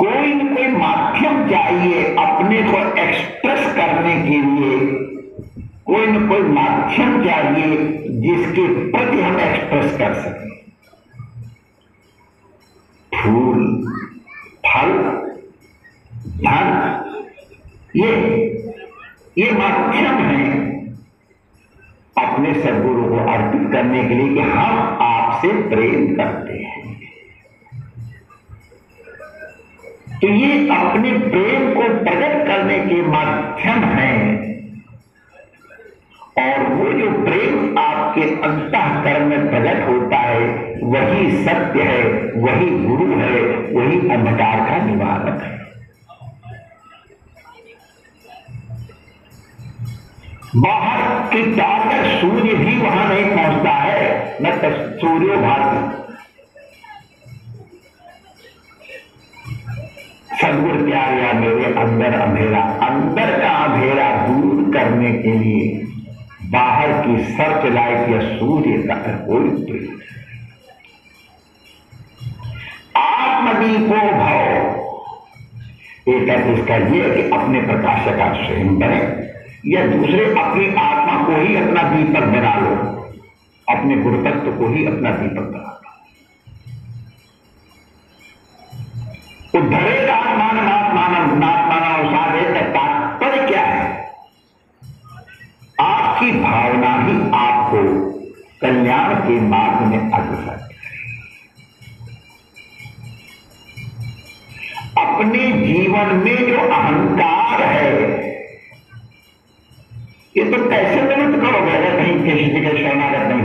कोई 0.00 0.34
न 0.34 0.54
कोई 0.54 0.66
माध्यम 0.66 1.48
चाहिए 1.48 2.14
अपने 2.14 2.62
को 2.62 2.98
एक्सप्रेस 2.98 3.74
करने 3.76 4.14
के 4.22 4.38
लिए। 4.42 4.78
कोई 5.84 6.06
न 6.06 6.28
कोई 6.28 6.42
माध्यम 6.42 7.24
चाहिए 7.24 7.76
जिसके 8.08 8.90
प्रति 8.90 9.22
हम 9.22 9.40
एक्सप्रेस 9.40 9.98
कर 9.98 10.14
सकें। 10.14 10.50
फूल, 13.14 13.86
फल, 14.66 14.92
धन, 16.26 16.96
ये 17.96 18.12
ये 19.38 19.52
माध्यम 19.52 20.14
है 20.14 20.60
अपने 22.18 22.54
सदगुरु 22.54 23.02
को 23.08 23.16
अर्पित 23.16 23.72
करने 23.72 24.08
के 24.08 24.14
लिए 24.14 24.34
कि 24.34 24.40
हम 24.40 24.98
आपसे 25.00 25.48
प्रेम 25.48 26.16
करते 26.16 26.52
हैं। 26.52 26.99
तो 30.22 30.28
ये 30.28 30.68
अपने 30.68 31.10
प्रेम 31.18 31.74
को 31.74 31.82
प्रकट 32.04 32.46
करने 32.46 32.78
के 32.78 33.02
माध्यम 33.02 33.84
है। 33.84 34.40
और 36.38 36.66
वो 36.72 36.92
जो 36.92 37.10
प्रेम 37.24 37.78
आपके 37.78 38.22
अंतकरण 38.22 39.26
में 39.26 39.50
प्रकट 39.50 39.88
होता 39.88 40.16
है, 40.16 40.40
वही 40.82 41.44
सत्य 41.44 41.82
है, 41.82 42.02
वही 42.36 42.68
गुरु 42.86 43.18
है, 43.20 43.40
वही 43.72 43.98
अंधकार 44.10 44.60
का 44.60 44.84
निवारक 44.86 45.42
है। 45.42 45.58
बाहर 50.56 51.32
की 51.32 51.42
ताकत 51.56 52.06
सूर्य 52.20 52.54
भी 52.54 52.76
वहाँ 52.78 53.08
नहीं 53.08 53.24
पहुँचता 53.24 53.70
है, 53.70 54.36
न 54.42 54.50
तो 54.50 54.70
सूर्य 55.00 55.36
भारती 55.36 55.99
प्यार 60.90 61.18
या 61.18 61.32
मेरे 61.32 61.72
अंदर 61.74 62.14
अंधेरा। 62.20 62.60
अंदर 62.86 63.38
का 63.40 63.50
अंधेरा 63.56 64.10
दूर 64.26 64.72
करने 64.72 65.12
के 65.12 65.32
लिए 65.32 65.86
बाहर 66.50 66.92
की 67.02 67.24
सर्च 67.24 67.66
लाइट 67.72 68.08
या 68.10 68.20
सूर्य 68.38 68.78
का 68.82 68.94
कोई 69.26 69.48
प्रयोग 69.64 69.98
आत्मदीपो 72.96 74.00
भाव। 74.18 74.78
एक 76.08 76.28
अर्थ 76.28 76.70
यह 76.94 77.14
कि 77.14 77.22
अपने 77.30 77.60
प्रकाश 77.60 78.04
का 78.18 78.32
स्वयं 78.34 78.78
बने, 78.78 79.00
या 79.66 79.86
दूसरे 79.86 80.24
अपनी 80.40 80.66
आत्मा 80.76 81.22
को 81.24 81.40
ही 81.42 81.56
अपना 81.56 81.82
दीपक 81.82 82.24
बना 82.26 82.54
लो, 82.60 82.74
अपने 83.68 83.96
गुरुतत्व 83.96 84.52
को 84.52 84.68
ही 84.68 84.86
अपना 84.86 85.10
दीपक 85.10 85.42
बना 85.42 85.69
लो 89.54 89.60
उद्धरे 89.60 90.08
आत्मान 90.08 90.58
आत्मान 90.58 91.38
नात्मान 91.38 92.06
साधे 92.06 92.42
का 92.54 92.60
तात्पर्य 92.60 93.46
क्या 93.46 93.62
है? 93.62 94.10
आपकी 95.80 96.32
भावना 96.32 96.92
ही 97.02 97.14
आपको 97.34 97.82
कल्याण 98.60 99.14
के 99.14 99.40
मार्ग 99.40 99.86
में 99.86 100.12
अग्रसर 100.12 100.68
अपने 104.98 105.52
जीवन 105.52 106.16
में 106.16 106.36
जो 106.48 106.58
अहंकार 106.58 107.62
है, 107.62 107.92
ये 110.36 110.44
तो 110.44 110.70
कैसे 110.70 111.02
निवृत्त 111.02 111.42
करोगे? 111.42 111.70
अगर 111.70 111.96
कहीं 111.96 112.14
किसी 112.24 112.60
के 112.60 112.82
शरणागत 112.82 113.28
नहीं 113.28 113.39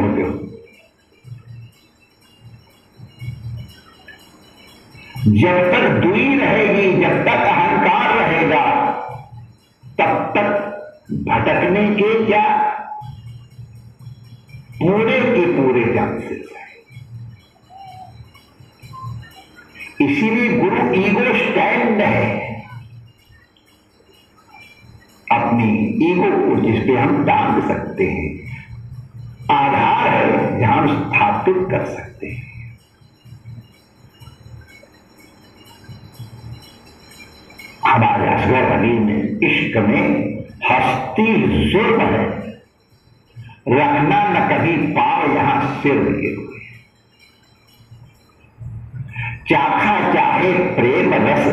जब 5.27 5.71
तक 5.71 5.89
दुई 6.03 6.37
रहेगी, 6.37 7.01
जब 7.01 7.21
तक 7.21 7.27
अहंकार 7.27 8.17
रहेगा, 8.17 8.85
तब 9.99 10.33
तक 10.37 10.71
भटकने 11.11 11.95
के 11.95 12.25
क्या? 12.25 12.61
पूरे 14.79 15.21
के 15.21 15.45
पूरे 15.45 15.95
चांसेस 15.95 16.49
है 16.57 16.65
इसीलिए 20.09 20.57
गुरु 20.57 20.93
ईगो 20.93 21.19
स्टैंड 21.19 22.01
है। 22.01 22.55
अपनी 25.31 25.69
ईगो 26.11 26.31
को 26.31 26.61
जिस 26.61 26.83
पे 26.83 26.97
हम 26.97 27.25
टांग 27.25 27.67
सकते 27.67 28.03
हैं, 28.03 28.57
आधार 29.51 30.07
है, 30.07 30.59
जहाँ 30.59 30.77
हम 30.77 30.87
स्थापित 30.87 31.67
कर 31.71 31.85
सकते 31.85 32.27
हैं। 32.27 32.54
हमारे 37.87 38.27
असगर 38.27 38.71
अली 38.71 38.99
में 38.99 39.39
इश्क 39.43 39.77
में 39.77 40.35
हस्ती 40.69 41.37
जुर्म 41.71 42.01
है। 42.01 42.25
रखना 43.69 44.19
न 44.29 44.47
कभी 44.49 44.77
पाओ 44.77 45.35
यहाँ 45.35 45.81
सिर 45.83 45.97
हुए। 45.97 46.35
चाखा 49.49 50.13
चाहे 50.13 50.53
प्रेम 50.53 51.13
रस 51.13 51.47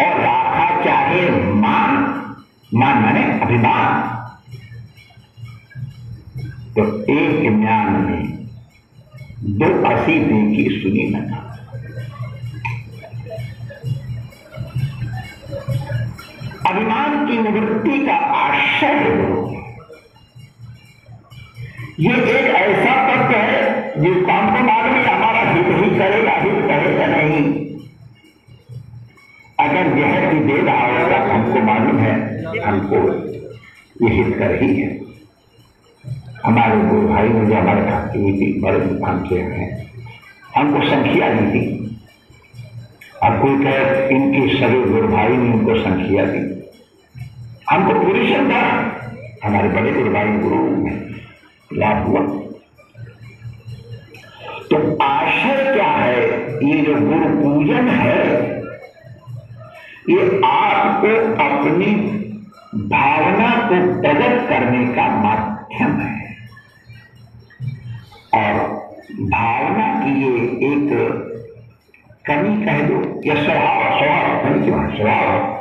और 0.00 0.20
राखा 0.20 0.84
चाहे 0.84 1.30
मान 1.52 1.96
मान 2.74 3.02
माने 3.02 3.40
अभिमान। 3.40 4.10
तो 6.76 6.84
एक 7.12 7.60
ज्ञान 7.60 7.92
में 7.92 8.46
दो 9.58 9.84
असी 9.88 10.18
देखी 10.18 10.80
सुनी 10.80 11.04
न 11.08 11.30
अभिमान 16.66 17.26
की 17.26 17.38
निवृत्ति 17.38 17.98
का 18.06 18.14
आशय 18.14 18.98
ये 22.00 22.12
एक 22.12 22.46
ऐसा 22.50 22.94
तत्व 23.08 23.32
है 23.32 24.02
जिसको 24.02 24.32
हमको 24.32 24.62
मालूम 24.64 24.94
है, 24.94 25.02
हमारा 25.06 25.40
हित 25.50 25.66
ही 25.66 25.90
करेगा, 25.98 26.32
हित 26.32 26.56
करेगा 26.68 27.06
नहीं। 27.06 27.42
अगर 29.58 29.98
यह 29.98 30.30
भी 30.30 30.38
दे 30.44 30.60
रहा 30.62 30.86
होगा 30.88 31.18
हमको 31.34 31.60
मालूम 31.62 31.98
है 31.98 32.14
हमको 32.60 32.98
ये 34.00 34.14
हित 34.14 34.36
कर 34.38 34.54
ही 34.62 34.74
है। 34.76 34.88
हमारे 36.44 36.80
गुरु 36.80 37.08
भाई 37.08 37.28
ने 37.28 37.46
जो 37.46 37.60
हुई 38.14 38.32
थी 38.32 38.48
बड़े 38.60 38.80
दुकान 38.80 39.24
से 39.28 39.38
हैं, 39.42 39.68
हमको 40.56 40.84
संख्या 40.86 41.32
दी 41.34 41.46
थी। 41.52 41.62
अब 43.22 43.40
कोई 43.42 43.54
कहे, 43.64 44.08
इनके 44.14 44.42
सभी 44.56 44.82
गुरु 44.90 45.08
भाई 45.08 45.28
ने 45.28 45.52
उनको 45.52 45.74
संख्या 45.76 46.24
दी। 46.24 46.42
हमको 47.70 48.00
पूरी 48.00 48.34
श्रद्धा 48.34 48.60
हमारे 49.44 49.68
बड़े 49.68 49.92
गुरु 49.92 50.10
गुरु 50.42 50.76
में 50.76 51.14
लाभ 51.72 52.06
हुआ। 52.06 52.20
तो 54.70 54.96
आशय 54.96 55.72
क्या 55.74 55.86
है? 55.86 56.16
ये 56.66 56.82
जो 56.82 56.94
गुरु 56.94 57.42
पूजन 57.42 57.88
है, 57.88 58.44
ये 60.10 60.40
आपको 60.44 61.08
अपनी 61.44 61.94
भावना 62.74 63.50
को 63.56 64.02
प्रकट 64.02 64.48
करने 64.48 64.94
का 64.94 65.08
माध्यम 65.08 66.00
है। 66.00 66.36
और 68.34 68.54
भावना 69.20 70.00
की 70.04 70.22
ये 70.22 70.44
एक 70.46 70.90
कमी 72.26 72.66
कह 72.66 72.78
दो, 72.80 73.20
या 73.24 73.34
स्वभाव 73.34 73.98
स्वभाव 73.98 74.46
नहीं 74.46 74.64
क्यों 74.64 74.96
स्वभाव। 74.96 75.53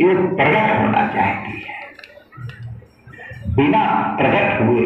वो 0.00 0.14
प्रकट 0.36 0.80
होना 0.80 1.06
चाहती 1.14 1.60
है। 1.60 1.74
बिना 3.56 3.82
प्रकट 4.18 4.60
हुए 4.62 4.84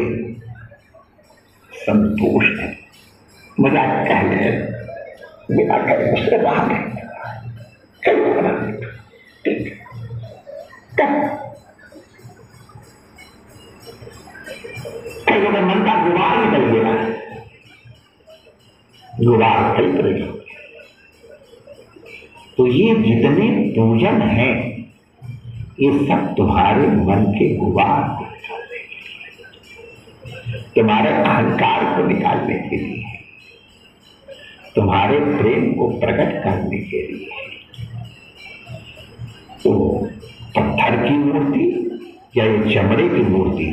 संतोष 1.71 2.45
है 2.59 2.69
मज़ाक 3.59 4.07
कह 4.07 4.21
ले 4.21 4.51
बिना 5.55 5.77
कहे 5.77 6.11
उससे 6.13 6.37
बाहर 6.37 6.63
ठीक 9.45 9.59
गुबार 19.19 19.57
है 19.77 20.29
तो 22.57 22.67
ये 22.67 22.93
जितने 22.95 23.47
पूजन 23.75 24.21
हैं 24.21 24.80
ये 25.81 25.91
सब 26.07 26.33
तुम्हारे 26.37 26.87
मन 26.87 27.23
के 27.37 27.55
गुबार 27.57 28.03
को 28.17 28.25
तुम्हारे 30.75 31.09
अहंकार 31.11 31.85
को 31.95 32.07
निकालने 32.07 32.57
के 32.69 32.77
लिए 32.77 33.17
तुम्हारे 34.75 35.19
प्रेम 35.37 35.71
को 35.73 35.87
प्रकट 35.99 36.43
करने 36.43 36.77
के 36.81 37.01
लिए 37.07 37.29
तो 39.63 39.71
पत्थर 40.57 40.95
की 41.03 41.15
मूर्ति 41.17 41.65
या 42.37 42.45
ये 42.45 42.73
चमड़े 42.73 43.07
की 43.09 43.23
मूर्ति, 43.23 43.65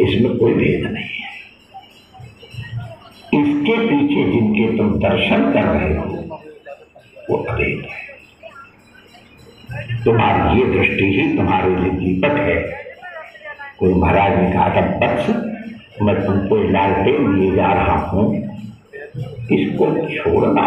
इसमें 0.00 0.36
कोई 0.38 0.54
भेद 0.54 0.86
नहीं 0.92 1.16
है। 1.16 1.34
इसके 3.34 3.76
पीछे 3.88 4.24
जिनके 4.32 4.76
तुम 4.76 4.98
दर्शन 5.00 5.52
कर 5.52 5.66
रहे 5.66 5.94
हो, 5.96 6.04
वो 7.30 7.36
अद्वैत 7.36 7.84
है। 7.84 8.05
तुम्हारी 10.04 10.60
ये 10.60 10.66
दृष्टि 10.66 11.04
ही 11.04 11.36
तुम्हारे 11.36 11.68
लिए 11.76 11.90
दीपक 11.90 12.36
है। 12.38 12.56
कोई 13.78 13.94
महाराज 13.94 14.38
ने 14.38 14.52
कहा 14.52 14.68
था 14.76 14.80
बच्च 14.98 16.02
मैं 16.02 16.14
तुमको 16.26 16.56
लालटेन 16.70 17.34
लिए 17.36 17.54
जा 17.56 17.72
रहा 17.72 17.96
हूँ। 18.06 18.24
इसको 19.52 19.86
छोड़ना 20.08 20.66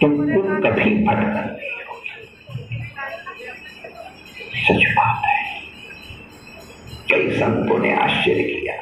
तुमको 0.00 0.42
कभी 0.60 0.90
भटकन 1.04 1.56
सच 4.58 4.84
बात 4.96 5.24
है। 5.26 5.36
कई 7.10 7.30
संतों 7.30 7.78
ने 7.78 7.92
आश्चर्य 7.94 8.42
किया। 8.42 8.74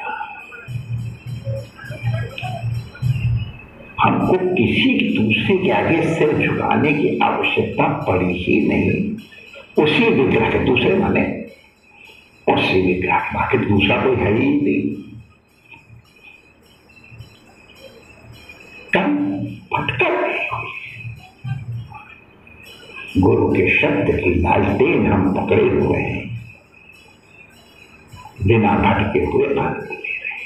हमको 3.99 4.33
किसी 4.33 5.17
दूसरे 5.17 5.57
के 5.57 5.69
आगे 5.69 6.15
सिर 6.15 6.47
झुकाने 6.47 6.93
की 6.93 7.19
आवश्यकता 7.19 7.87
पड़ी 7.87 8.43
ही 8.43 8.67
नहीं। 8.67 9.15
उसी 9.83 10.09
विग्रह 10.09 10.49
के 10.49 10.59
दूसरे 10.59 10.95
माने। 10.95 11.23
उसी 12.53 12.81
विग्रह 12.81 13.19
बाकी 13.19 13.57
दूसरा 13.57 14.03
कोई 14.03 14.15
है 14.15 14.33
ही 14.39 14.61
नहीं। 14.61 14.95
कम 18.93 19.17
भटकर 19.73 20.27
गुरु 23.17 23.51
के 23.51 23.79
शब्द 23.79 24.11
की 24.11 24.35
लालटेन 24.35 25.07
हम 25.07 25.33
पकड़े 25.33 25.63
हुए 25.63 25.99
हैं। 25.99 26.27
बिना 28.43 28.77
भटके 28.77 29.19
हुए 29.19 29.45
आनंद 29.45 29.83
ले 29.83 29.95
रहे 29.95 30.37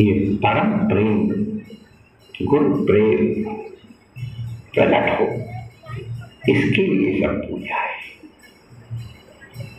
ये 0.00 0.12
परम। 0.34 0.88
प्रेम 0.88 1.28
गुरु 2.46 2.86
प्रेम। 2.86 3.44
प्रकट 4.74 5.20
हो। 5.20 5.26
इसके 6.54 6.82
लिए 6.82 7.26
सब 7.26 7.48
पूजा 7.50 7.76
है। 7.76 8.00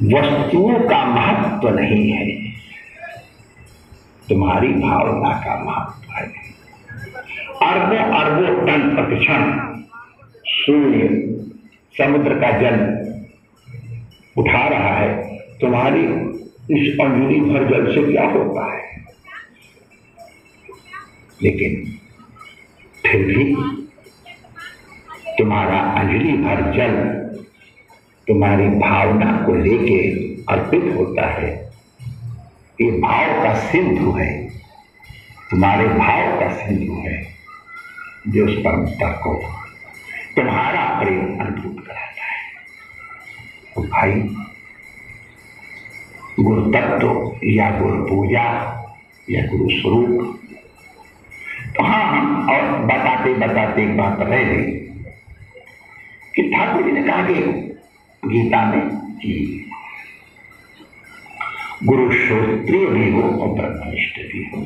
वस्तुओं 0.03 0.79
का 0.79 1.05
महत्व 1.05 1.69
नहीं 1.69 2.11
है। 2.11 2.51
तुम्हारी 4.29 4.67
भावना 4.67 5.29
का 5.29 5.63
महत्व 5.63 6.13
है। 6.13 6.23
अरबों 7.61 7.97
अरबों 7.97 8.67
टन 8.67 8.95
प्रतिक्षण। 8.95 9.73
सूर्य, 10.45 10.99
समुद्र 11.97 12.33
का 12.33 12.51
जल 12.51 13.01
उठा 14.37 14.67
रहा 14.67 14.95
है। 14.95 15.37
तुम्हारी 15.37 16.03
इस 16.79 16.97
अंजलि 16.99 17.39
भर 17.39 17.69
जल 17.69 17.95
से 17.95 18.11
क्या 18.11 18.29
होता 18.29 18.77
है? 18.77 18.90
लेकिन 21.43 21.97
फिर 23.07 23.25
भी 23.25 23.55
तुम्हारा 25.37 25.79
अंजलि 25.79 26.33
भर 26.33 26.73
जल 26.73 27.21
तुम्हारी 28.27 28.67
भावना 28.67 29.43
को 29.45 29.55
लेके 29.55 30.11
अर्पित 30.49 30.83
होता 30.97 31.27
है। 31.27 31.71
ये 32.81 32.91
भाव 32.91 33.43
का 33.43 33.55
सिंधु 33.55 34.11
है। 34.11 34.49
तुम्हारे 35.51 35.87
भाव 35.87 36.39
का 36.39 36.53
सिंधु 36.53 36.93
है 36.93 37.27
जो 38.27 38.45
उस 38.45 38.57
परमता 38.57 39.11
को 39.11 39.33
तुम्हारा 40.35 41.03
प्रेम 41.03 41.39
अनुभूत 41.39 41.87
कराता 41.87 42.23
है। 42.23 42.41
तो 43.75 43.81
भाई, 43.81 44.35
गुरु 46.39 46.61
तत्व 46.61 47.39
या 47.43 47.79
गुरु 47.79 48.03
पूजा 48.03 48.43
या 49.29 49.45
गुरु 49.45 49.69
स्वरूप 49.69 50.41
हाँ 51.79 52.47
और 52.49 52.77
बताते 52.85 53.33
बताते 53.33 53.83
एक 53.83 53.97
बात 53.97 54.19
रह 54.21 54.43
गई 54.43 54.63
कि 56.35 56.43
ठाकुर 56.51 56.83
जी 56.83 56.91
ने 56.91 57.03
कहा 57.03 57.23
कि 57.27 57.33
गीता 58.23 58.63
में 58.65 58.89
कि 59.17 59.33
गुरु 61.83 62.11
श्रोत्रिय 62.11 62.85
भी 62.85 63.09
हो 63.11 63.21
और 63.21 63.47
ब्रह्मनिष्ठ 63.49 64.19
भी 64.31 64.43
हो। 64.45 64.65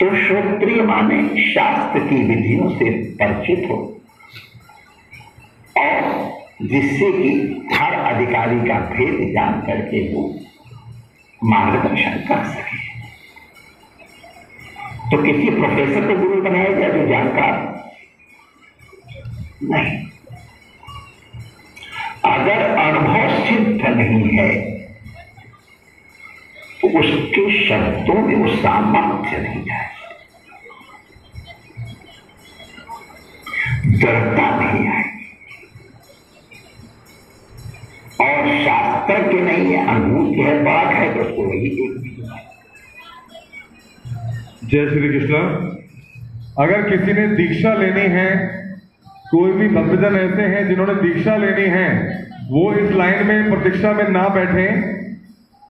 तो 0.00 0.14
श्रोत्रिय 0.16 0.82
माने 0.82 1.22
शास्त्र 1.44 2.00
की 2.00 2.22
विधियों 2.24 2.68
से 2.70 2.90
परिचित 3.14 3.70
हो 3.70 3.76
और 5.76 6.02
जिससे 6.62 7.12
कि 7.12 7.30
हर 7.72 7.94
अधिकारी 7.94 8.60
का 8.68 8.80
भेद 8.90 9.32
जान 9.34 9.60
करके 9.60 10.02
वो 10.14 10.28
मार्गदर्शन 11.42 12.24
कर 12.28 12.44
सके। 12.44 12.83
तो 15.14 15.22
किसी 15.22 15.50
प्रोफेसर 15.50 16.06
को 16.06 16.14
गुरु 16.20 16.40
बनाया 16.42 16.70
जाए 16.72 16.90
जो 16.92 17.06
जानकार 17.08 17.58
नहीं। 19.62 19.98
अगर 22.24 22.62
अनुभव 22.78 23.34
सिद्ध 23.44 23.82
नहीं 23.88 24.30
है 24.30 24.48
तो 26.80 26.88
उसके 27.00 27.44
शब्दों 27.60 28.20
में 28.22 28.34
वो 28.34 28.56
सामर्थ्य 28.56 29.38
नहीं 29.38 29.62
जाए 29.64 29.88
दृढ़ता 33.86 34.48
नहीं 34.56 34.88
आएगी। 34.88 35.28
और 38.20 38.48
शास्त्र 38.64 39.22
के 39.28 39.40
नहीं 39.42 39.72
है 39.72 39.86
अनुभूति 39.86 40.40
है 40.40 40.58
बात 40.64 40.92
है 40.94 41.06
तो 41.14 41.20
उसको 41.20 41.42
वही 41.44 41.70
एक 41.84 42.42
जय 44.64 44.88
श्री 44.88 45.08
कृष्ण। 45.08 45.34
अगर 46.58 46.90
किसी 46.90 47.12
ने 47.12 47.26
दीक्षा 47.28 47.74
लेनी 47.74 48.00
है, 48.00 48.36
कोई 49.30 49.52
भी 49.52 49.68
भक्तजन 49.68 50.16
ऐसे 50.16 50.42
हैं 50.42 50.68
जिन्होंने 50.68 50.94
दीक्षा 50.94 51.36
लेनी 51.36 51.62
है, 51.62 51.88
वो 52.48 52.74
इस 52.74 52.92
लाइन 52.92 53.26
में 53.26 53.50
प्रतीक्षा 53.50 53.92
में 53.92 54.08
ना 54.08 54.28
बैठे। 54.28 54.93